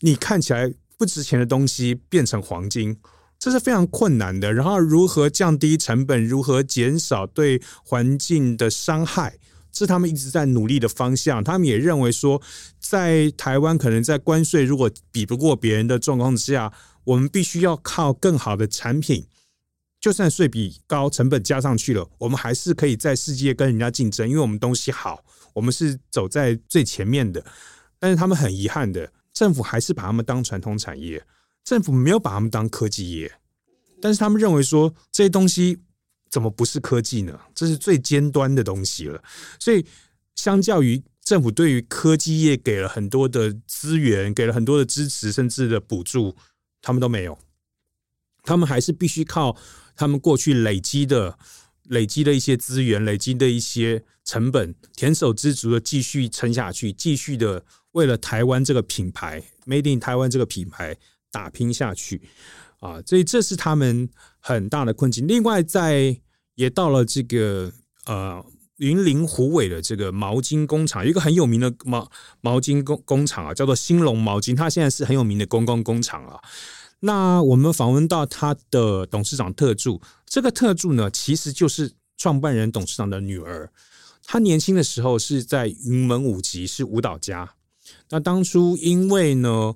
[0.01, 0.74] 你看起来。
[0.97, 2.97] 不值钱的东西变成黄金，
[3.37, 4.53] 这是非常困难的。
[4.53, 9.37] 然后如何降低成本，如何减少对环境的伤害，
[9.71, 11.43] 是他们一直在努力的方向。
[11.43, 12.41] 他们也认为说，
[12.79, 16.71] 在台湾可能在关税如果比不过别人的状况之下，
[17.03, 19.27] 我们必须要靠更好的产品。
[19.99, 25.23] 就算税比高，成本加上去了，我们还是可以在世界跟人家竞争，因为我们东西好，
[25.53, 27.43] 我们是走在最前面的。
[27.97, 29.11] 但是他们很遗憾的。
[29.36, 31.21] 政府还是把他们当传统产业，
[31.65, 33.31] 政府没有把他们当科技业，
[34.01, 35.77] 但是他们认为说，这些东西
[36.29, 37.38] 怎么不是科技呢？
[37.53, 39.21] 这是最尖端的东西了。
[39.59, 39.86] 所以，
[40.36, 46.33] 相较于政府对于科技业给了很多的资源，给了很多的支持，甚至的补助，
[46.81, 47.38] 他们都没有。
[48.43, 49.57] 他们还是必须靠
[49.97, 51.38] 他们过去累积的、
[51.83, 57.65] 累积的一些资源、累积的一些成本，胼手知足的继续撑下去，继续的。
[57.95, 60.97] 为了台湾这个品牌，Made in 台湾这个品牌
[61.31, 62.21] 打拼下去
[62.79, 65.25] 啊，所以这是他们很大的困境。
[65.25, 66.19] 另外，在
[66.55, 67.71] 也到了这个
[68.05, 68.45] 呃
[68.79, 76.37] 云林虎尾的这个毛巾工厂，一个很有名的毛毛巾工工厂啊，叫做兴隆毛巾，它现在是很有名的公共工厂啊。
[76.99, 83.71] 那我们访问到他的董事长特助，这个特助呢，其实就是创办人董事长的女儿。
[84.25, 87.53] 她年轻的时候是在云门舞集，是舞蹈家。
[88.10, 89.74] 那当初因为呢，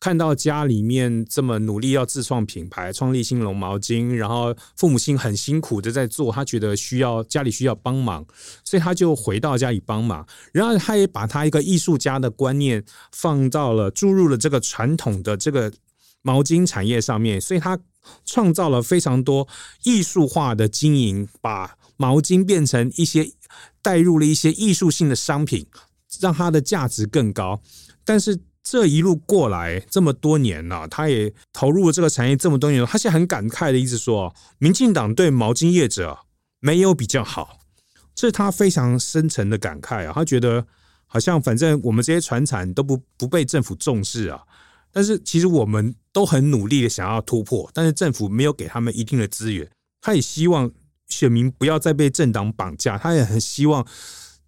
[0.00, 8.26] 看到家里面这么努力要自创品牌，创立兴隆毛巾，然后父母亲很辛苦的在做，他觉得需要家里需要帮忙，
[8.64, 10.26] 所以他就回到家里帮忙。
[10.52, 15.70] 然后他也把他一个艺术家的观念放到了注入了这个传统的这个
[16.22, 17.78] 毛巾产业上面，所以他
[18.24, 19.46] 创造了非常多
[19.84, 23.30] 艺术化的经营，把毛巾变成一些
[23.82, 25.66] 带入了一些艺术性的商品。
[26.20, 27.60] 让它的价值更高，
[28.04, 36.18] 但是这一路过来这么多年了，他也投入了这个产业这么多年，他现在很感慨的一直说，民进党对毛巾业者
[36.60, 37.60] 没有比较好，
[38.14, 40.12] 这是他非常深沉的感慨啊。
[40.14, 40.66] 他觉得
[41.06, 44.42] 好像反正我们这些传产都不不被政府重视啊，
[44.92, 49.68] 但是其实我们都很努力的想要突破，但是政府没有给他们一定的资源。
[50.02, 50.70] 他也希望
[51.08, 53.84] 选民不要再被政党绑架，他也很希望。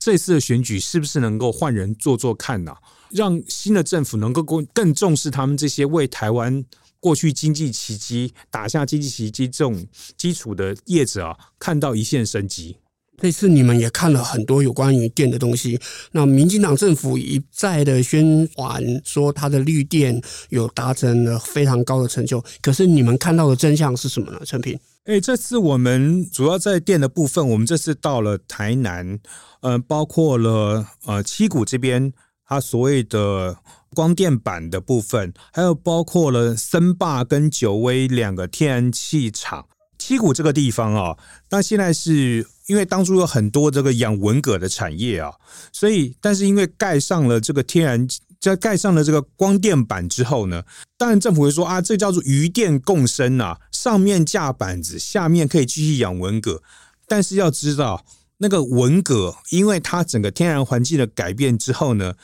[0.04, 2.74] 这次的选举是不是能够换人做做看呢？
[3.10, 6.64] 让新的政府能够更更重视他们这些为台湾
[6.98, 9.86] 过去经济奇迹打下经济奇迹这种
[10.16, 12.76] 基础的业者啊，看到一线生机。
[13.22, 15.78] 这次你们也看了很多有关于电的东西。
[16.10, 22.44] 那民进党政府一再的宣传说，他的绿电有达成了非常高的成就。
[22.60, 24.40] 可是你们看到的真相是什么呢？
[24.44, 24.76] 陈平？
[25.04, 29.20] 哎，这次我们主要在电的部分，我们这次到了台南。
[29.60, 32.12] 嗯，包括了呃七股这边，
[32.44, 33.56] 它所谓的
[33.94, 39.66] 光电板的部分，还有包括了森霸跟九威两个天然气厂。
[40.02, 41.16] 七股这个地方啊，
[41.48, 45.30] 那现在是因为当初有很多这个养文蛤的产业啊，
[45.72, 48.08] 所以但是因为盖上了这个天然，
[48.40, 50.64] 在盖上了这个光电板之后呢，
[50.98, 56.60] 当然政府会说啊，这叫做渔电共生啊，上面架板子，下面可以继续养文蛤。
[57.06, 58.04] 但是要知道，
[58.38, 62.14] 那个文蛤，因为它整个天然环境的改变之后呢，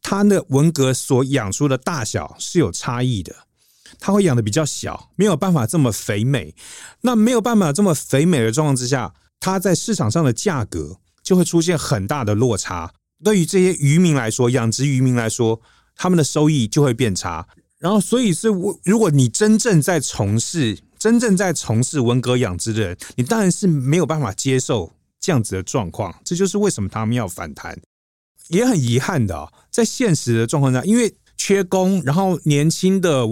[0.00, 3.36] 它的文蛤所养出的大小是有差异的。
[3.98, 6.54] 它会养的比较小，没有办法这么肥美。
[7.02, 12.92] 那没有办法这么肥美的状况之下，它在市场上的价格就会出现很大的落差。
[13.24, 15.60] 对于这些渔民来说，养殖渔民来说，
[15.96, 17.46] 他们的收益就会变差。
[17.78, 26.14] 然后，所以是我，如果你真正在从事、真正在从事文革养殖的人，你当然是没有办法接受这样子的状况。
[26.24, 27.76] 这就是为什么他们要反弹。
[28.48, 33.24] 也很遗憾的，在现实的状况下，因为缺工，然后年轻的。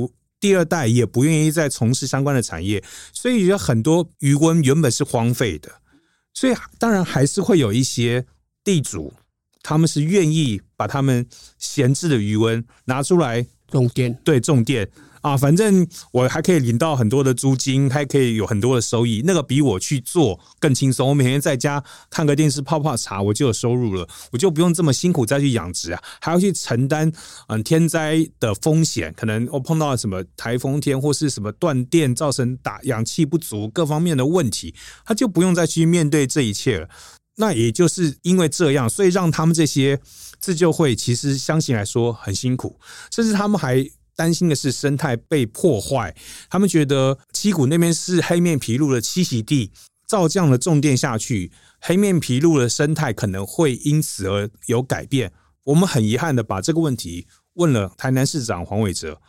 [0.47, 2.81] 第二代也不愿意再从事相关的产业，
[3.13, 5.69] 所以有很多余温原本是荒废的，
[6.33, 8.25] 所以当然还是会有一些
[8.63, 9.13] 地主，
[9.61, 11.27] 他们是愿意把他们
[11.59, 14.89] 闲置的余温拿出来种电，对，种电。
[15.27, 21.09] 啊，反正我还可以领到很多的租金，还可以有很多的收益，那个比我去做更轻松。
[21.09, 27.11] 我每天在家看个电视、泡泡茶，我就有收入了，我就不用这么辛苦再去养殖啊，还要去承担
[27.49, 34.73] 嗯天灾的风险，可能我碰到了什么台风天或是什么断电，造成打氧气不足各方面的问题，
[35.05, 36.89] 他就不用再去面对这一切了。
[37.39, 39.99] 那也就是因为这样，所以让他们这些
[40.39, 42.79] 自救会其实相信来说很辛苦，
[43.11, 43.85] 甚至他们还。
[44.17, 46.17] 担心的是生态被破坏，
[46.49, 49.71] 他们觉得七股那边是黑面琵鹭的栖息地，
[50.09, 55.33] 照这样的重电下去，黑面琵鹭的生态可能会因此而有改变。
[55.65, 59.21] 我们很遗憾的把这个问题问了台南市长黄伟哲，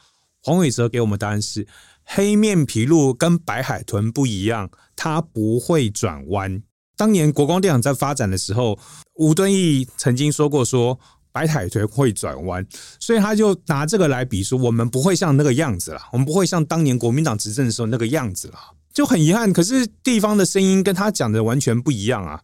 [0.42, 1.68] 黄伟哲给我们答案是：
[2.06, 6.64] 黑面琵鹭跟白海豚不一样，它不会转弯。
[6.96, 8.80] 当年国光电厂在发展的时候，
[9.16, 10.98] 吴敦义曾经说过说。
[11.38, 12.66] 白海豚会转弯，
[13.00, 18.58] 所以他就拿这个来比说，我们不会像那个样子了，我们不会像当年国民党执政的时候那个样子了，
[18.92, 19.54] 就很遗憾。
[19.54, 22.42] 可是地方的声音跟他讲的完全不一样啊，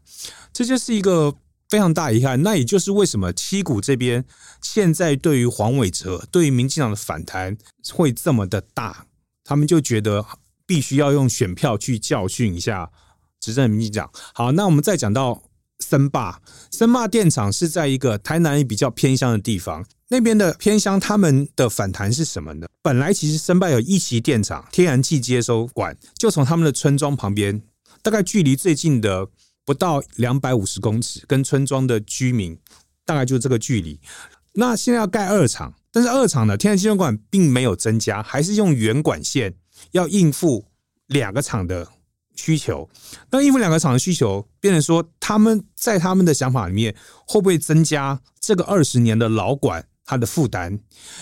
[0.54, 1.34] 这就是一个
[1.70, 2.44] 非常大遗憾。
[2.44, 4.24] 那也就是为什么七股这边
[4.62, 7.58] 现在对于黄伟哲、对于民进党的反弹
[7.92, 9.08] 会这么的大，
[9.44, 10.24] 他们就觉得
[10.68, 12.92] 必须要用选票去教训一下
[13.40, 14.08] 执政民进党。
[14.36, 15.42] 好，那我们再讲到。
[15.84, 22.68] 森坝，森坝电厂是在一个台南比较偏乡的地方，那边的偏乡，他们的反弹是什么呢？
[22.82, 27.62] 本来其实森坝有一期电厂，天然气接收管就从他们的村庄旁边，
[28.02, 29.28] 大概距离最近的
[29.66, 32.58] 不到两百五十公尺，跟村庄的居民
[33.06, 34.00] 大概就这个距离。
[34.54, 39.54] 那现在要盖二厂，但是二厂的天然气接收管并没有增加，还是用原管线
[39.92, 40.66] 要应付
[41.08, 41.88] 两个厂的。
[42.36, 42.90] 需求，
[43.32, 46.96] 那应付两个厂的需求，变成说他们在他们的想法里面，
[47.28, 50.80] 会不会增加这个二十年的老管它的负担？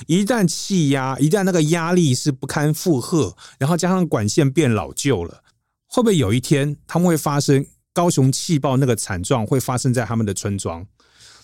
[0.07, 5.43] 一旦气压，一旦那个压力是不堪负荷，然后加上管线变老旧了，
[5.87, 10.85] 会不会有一天他们会发生高雄气爆那个惨状，会发生在他们的村庄？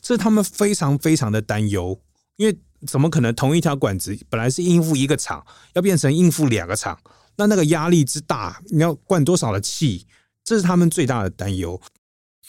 [0.02, 2.00] 这是他们非常非常的担忧，
[2.38, 6.98] 因为怎么可能同一条管子本来是应付一个厂，要变成应付两个厂？
[7.38, 10.06] 那那个压力之大，你要灌多少的气，
[10.44, 11.80] 这是他们最大的担忧。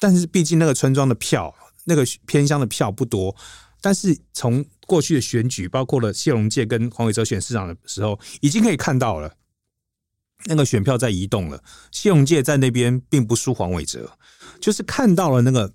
[0.01, 3.37] 但是毕竟那个村庄的票，那个偏乡的票不多。
[3.81, 9.35] 但是从过去的选举，包括了谢龙介跟黄伟哲选市长的时候，已经可以看到了
[10.47, 11.63] 那个选票在移动了。
[11.91, 14.17] 谢龙介在那边并不输黄伟哲，
[14.61, 15.75] 就是看到了那个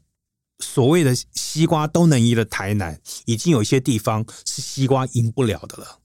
[0.60, 6.00] 所谓的西瓜都能赢的台南，已经有一些地方是西瓜赢不了的了。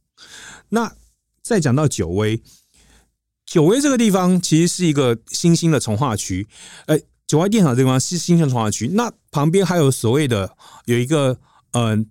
[0.69, 0.95] 那
[1.43, 2.43] 再讲到九威。
[3.49, 6.47] 九威这个地方其实是一个新兴的从化区，
[6.85, 8.89] 呃，九威电厂这个地方是新兴的重划区。
[8.89, 11.39] 那旁边还有所谓的有一个，
[11.73, 12.05] 嗯、呃，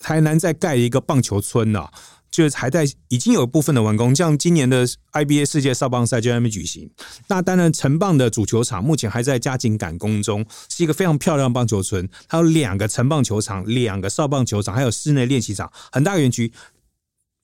[0.00, 1.92] 台南在盖一个棒球村呐、啊，
[2.28, 6.90] 就是还在已经有部分的完工，像今年的 IBA 世界少棒赛就在那边举行。
[7.28, 16.52] 那当然，成棒的主球场目前还在加紧赶工中，是一个非常漂亮的棒球村，它有两个成棒球场、两个少棒球场，还有室内练习场，很大园区。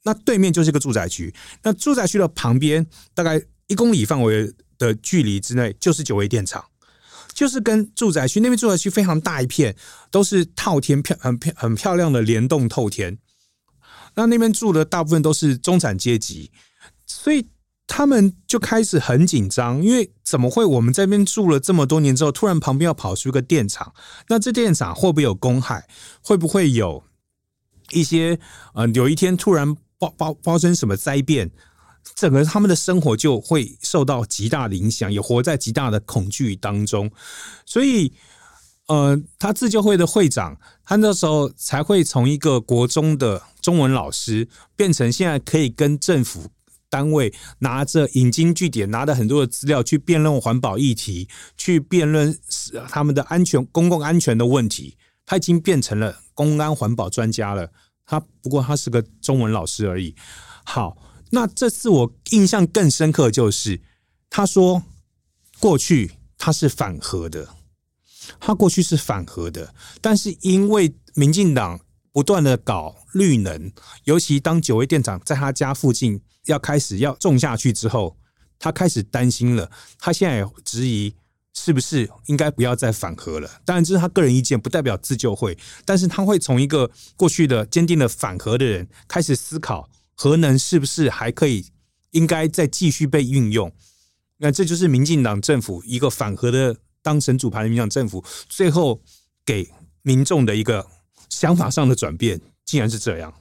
[0.02, 6.64] 那对面就是一个住宅区，那住宅区的旁边大概一公里范围的距离之内就是九维电厂，
[7.34, 9.76] 就是跟住宅区那边住宅区非常大一片，
[10.10, 13.18] 都是套天漂很漂很漂亮的联动透天。
[14.14, 16.50] 那那边住的大部分都是中产阶级，
[17.06, 17.48] 所以
[17.86, 23.94] 他们就开始很紧张，因为怎么会我们这边住了这么多年之后，突然旁边要跑出一个电厂？
[24.28, 25.86] 那这电厂会不会有公害？
[26.22, 27.04] 会不会有？
[27.92, 28.38] 一些
[28.74, 31.50] 呃，有一天突然爆爆发生什么灾变，
[32.16, 37.10] 整个他们的生活就会受到极大的影响，也活在极大的恐惧当中。
[37.66, 38.12] 所以，
[38.88, 46.48] 呃，他自救会的会长，他那时候才会从一个国中的中文老师，变成现在可以跟政府
[46.88, 51.28] 单位拿着引经据典，拿着很多的资料去辩论环保议题，
[51.58, 52.36] 去辩论
[52.88, 54.96] 他们的安全、公共安全的问题。
[55.26, 57.70] 他已经变成了公安环保专家了。
[58.10, 60.16] 他不过他是个中文老师而已。
[60.64, 60.96] 好，
[61.30, 63.80] 那这次我印象更深刻就是，
[64.28, 64.82] 他说
[65.60, 67.48] 过去他是反核的，
[68.40, 71.78] 他过去是反核的，但是因为民进党
[72.10, 78.18] 不断的搞绿能，尤其当九位店长在他家附近要开始要种下去之后，
[78.58, 79.70] 他开始担心了。
[80.00, 81.14] 他现在也质疑。
[81.54, 83.50] 是不是应该不要再反核了？
[83.64, 85.56] 当然这是他个人意见，不代表自救会。
[85.84, 91.66] 但是他会从一个过去的坚定的反核的人开始思考，核能是不是还可以
[92.12, 93.72] 应该再继续被运用？
[94.38, 99.02] 那这就是民进党政府一个反核的当神主牌的民进党政府，最后
[99.44, 99.70] 给
[100.02, 100.86] 民众的一个
[101.28, 103.34] 想法上的转变，竟然是这样。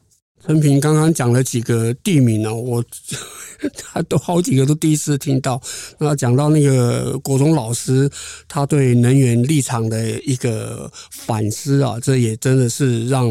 [0.46, 2.84] 陈平刚刚讲了几个地名哦，我
[3.76, 5.62] 他都好几个都第一次听到。
[6.00, 8.10] 那讲到那个国中老师，
[8.48, 13.30] 他对能源立场的一个反思啊，这也真的是让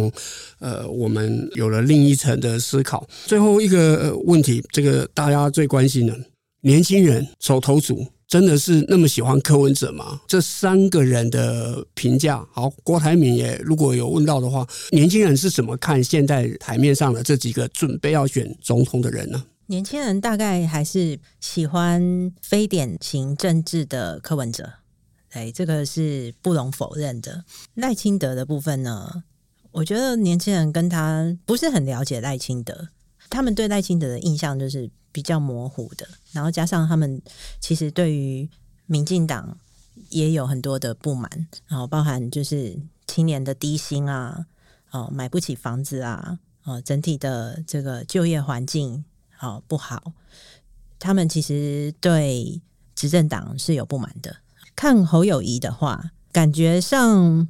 [0.58, 3.08] 呃我们有了另一层的思考。
[3.24, 6.14] 最后一个问题，这个大家最关心的，
[6.60, 8.06] 年轻人手头足。
[8.28, 10.20] 真的是那么喜欢柯文哲吗？
[10.28, 19.42] 这三个人的评价，好，郭台铭也如果有问到的话，年轻人是怎么看现在台面上的这几个准备要选总统的人呢？
[19.68, 24.72] 年轻人大概还是喜欢非典型政治的柯文哲，
[25.30, 27.44] 哎，这个是不容否认的。
[27.74, 29.24] 赖清德的部分呢，
[29.72, 32.88] 我觉得年轻人跟他不是很了解赖清德，
[33.30, 34.90] 他们对赖清德的印象就是。
[35.10, 37.20] 比较模糊的，然后加上他们
[37.60, 38.48] 其实对于
[38.86, 39.56] 民进党
[40.10, 44.46] 也有很多的不满，然后包含就是青年的低薪啊，
[44.90, 49.02] 哦买不起房子啊，哦整体的这个就业环境
[49.40, 50.12] 哦不好，
[51.00, 52.60] 他们其实对
[52.94, 54.36] 执政党是有不满的。
[54.76, 57.48] 看侯友宜的话，感觉上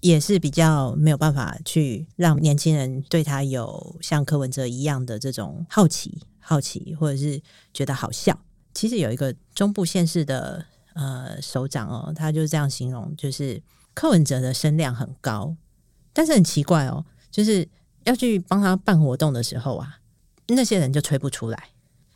[0.00, 6.18] 也是比较没有办法去让年轻人对他有像柯文哲一样的这种好奇。
[6.40, 7.38] 好奇，或者是
[7.74, 8.34] 觉得好笑。
[8.72, 15.54] 其实有一个中部县市的呃首长哦，他就是这样形容，就是柯文哲的声量很高，
[16.14, 17.68] 但是很奇怪哦，就是
[18.04, 19.98] 要去帮他办活动的时候啊，
[20.46, 21.68] 那些人就吹不出来。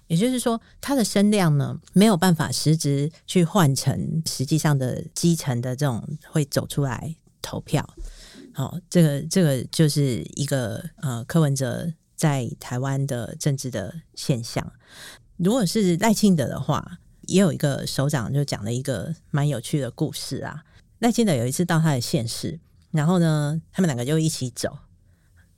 [0.06, 7.86] 也就是说，他的声量呢，没有办法实质去换成实际上的基层的这种会走出来投票。
[8.54, 11.92] 好，这个这个就是一个呃柯文哲。
[12.14, 14.72] 在台湾的政治的现象，
[15.38, 20.62] 如果是赖清德的话，也有一个首长就讲了一个蛮有趣的故事啊。
[21.00, 22.60] 赖清德有一次到他的县市，
[22.92, 24.78] 然后呢，他们两个就一起走，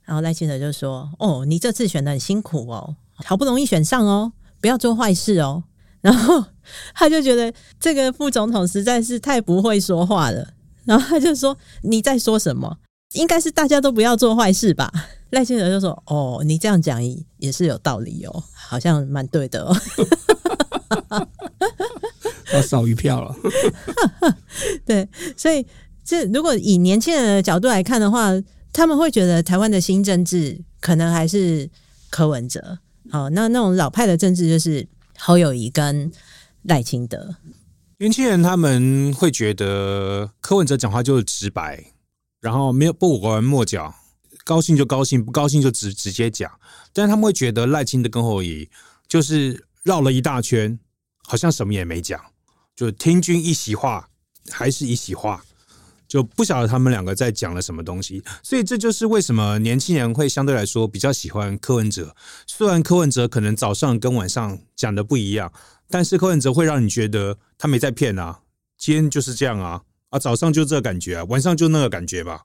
[0.05, 5.65] 然后赖清德就说：“哦，你这次选得很辛苦哦，好不容易选上哦，不要做坏事哦。
[6.01, 6.43] ”然后
[6.95, 10.55] 他就觉得这个副总统实在是太不会说话了，
[10.85, 12.77] 然后他就说：“你在说什么？
[13.13, 14.91] 应该是大家都不要做坏事吧。”
[15.31, 17.01] 赖清德就说：“哦，你这样讲
[17.37, 19.75] 也是有道理哦，好像蛮对的哦。”
[22.45, 23.35] 他少一票了。
[24.85, 25.65] 对，所以
[26.05, 28.31] 这如果以年轻人的角度来看的话，
[28.71, 31.69] 他们会觉得台湾的新政治可能还是
[32.09, 32.79] 柯文哲。
[33.09, 36.11] 好，那那种老派的政治就是侯友宜跟
[36.63, 37.35] 赖清德。
[37.97, 41.81] 年轻人他们会觉得柯文哲讲话就是直白，
[42.41, 43.95] 然后没有不拐弯抹角。
[44.43, 46.51] 高兴就高兴，不高兴就直直接讲。
[46.91, 48.67] 但是他们会觉得赖清德跟侯友
[49.07, 50.77] 就是绕了一大圈，
[51.23, 52.21] 好像什么也没讲，
[52.75, 54.09] 就听君一席话，
[54.51, 55.44] 还是一席话，
[56.15, 58.23] 就不晓得他们两个在讲了什么东西。
[58.41, 62.15] 所以这就是为什么年轻人会相对来说比较喜欢柯文哲。
[62.47, 65.51] 虽然柯文哲可能早上跟晚上讲的不一样，
[65.89, 68.39] 但是柯文哲会让你觉得他没在骗啊，
[68.77, 72.43] 今天就是这样啊啊，早上就这个感觉啊，晚上就那个感觉吧。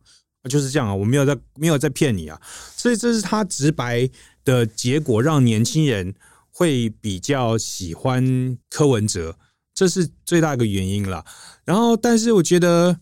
[0.49, 2.41] 就是这样啊，我没有在没有在骗你啊，
[2.75, 4.09] 所以这是他直白
[4.43, 6.15] 的结果，让年轻人
[6.51, 9.37] 会比较喜欢柯文哲，
[9.75, 11.27] 这是最大一个原因了。
[11.67, 12.99] 然后，但是我觉得，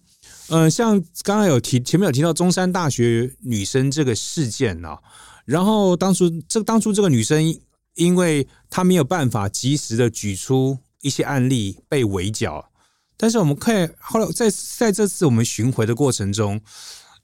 [0.49, 4.99] 呃，像刚刚有提前面有提到中山大学女生这个事件啊，
[5.45, 7.59] 然后当初这当初这个女生，
[7.95, 12.71] 因为她没有办法及时的举出一些案例被围剿，
[13.17, 16.61] 但是我们看后来在在这次我们巡回的过程中。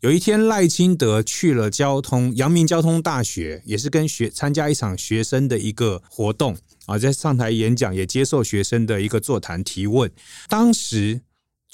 [0.00, 6.54] 有一天赖清德去了交通阳明交通大学，也是跟学参加一场学生的一个活动
[6.84, 10.10] 啊，在上台演讲，也接受学生的一个座谈提问。
[10.46, 11.22] 当时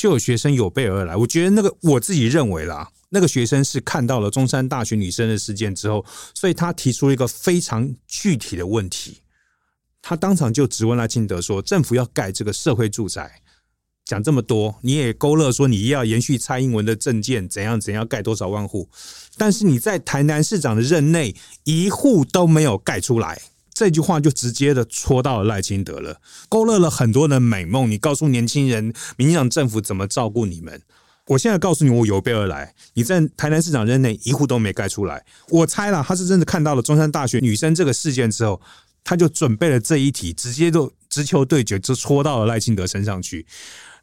[0.00, 6.02] 就有学生有备而来，我觉得那个我自己认为啦，那个学生是看到了中山大学女生的事件之后，
[6.34, 9.20] 所以他提出了一个非常具体的问题。
[10.00, 13.42] 他当场就质问赖清德说：“政府要盖这个社会住宅。”
[14.06, 18.88] 讲这么多，你也勾勒说你要延续蔡英文的政见，怎样怎样盖多少万户，
[19.36, 23.38] 但是你在台南市长的任内一户都没有盖出来，
[23.80, 26.20] 这句话就直接的戳到了赖清德了，
[26.50, 27.90] 勾勒了很多的美梦。
[27.90, 30.82] 你告诉年轻人，民进党政府怎么照顾你们？
[31.28, 32.74] 我现在告诉你，我有备而来。
[32.92, 38.60] 你在台南市长任内一户都没盖出来，我猜了，他是真的看到了中山大学女生这个事件之后，
[39.02, 43.46] 他就准备了这一题，直接就直球对决，就戳到了赖清德身上去。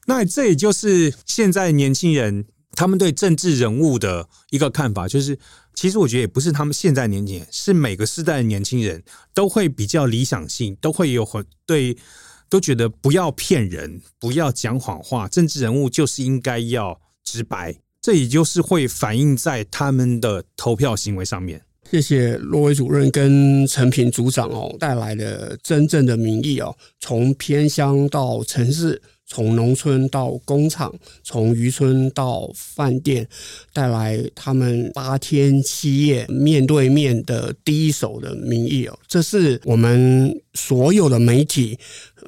[0.08, 2.46] 那这也就是现在年轻人
[2.78, 5.36] 他们对政治人物的一个看法，就是
[5.74, 9.04] 其实我觉得也不是他们现在年轻人，是每个时代的年轻人
[9.34, 11.98] 都会比较理想性，都会有很对，
[12.48, 21.60] 都觉得不要骗人，不要讲谎话，政治人物就是应该要直白，这也就是会反映在他们的投票行为上面。
[21.90, 29.02] 谢谢珞薇主任跟陈平组长哦带来的真正的民意哦，从偏乡到城市。
[29.28, 33.28] 从农村到工厂，从渔村到饭店，
[33.74, 41.78] 带来他们八天七夜面对面的第一手的民意哦，这是我们所有的媒体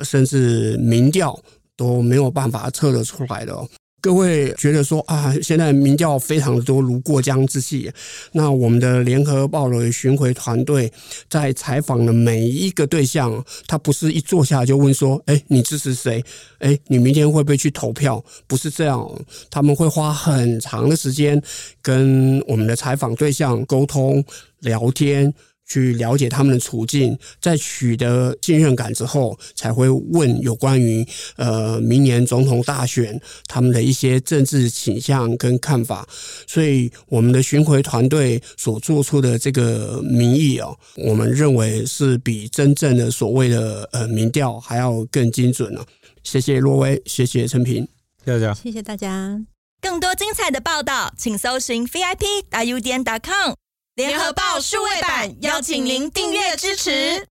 [0.04, 1.42] 甚至民调
[1.78, 3.56] 都没有办法测得出来的。
[4.02, 7.92] 各位觉得说啊，现在民调非常的多，如过江之鲫。
[8.32, 10.92] 那我们的联合报的巡回团队
[11.30, 16.24] 在采访的每一个对象，他不是一坐下就问说：“哎，你支持谁？
[16.60, 19.10] 哎，你明天会不会去投票？”不是这样，
[19.50, 21.42] 他们会花很长的时间
[21.82, 24.24] 跟我们的采访对象沟通
[24.60, 25.34] 聊天。
[25.70, 31.08] 去了解他们的处境，在取得信任感之后，才会问有关于
[31.38, 36.06] 呃明年总统大选他们的一些政治倾向跟看法。
[36.48, 45.86] 所以，我们的巡回团队所做出的这个民意哦，我们认为是比真正的所谓的呃民调还要更精准了。
[46.24, 47.88] 谢谢珞薇，谢谢陈平，
[48.26, 49.46] 谢谢大家，谢谢大家。
[49.80, 53.54] 更多精彩的报道，请搜寻 VIP 大 U 点 com。
[54.00, 57.28] 联合报数位版，邀请您订阅支持。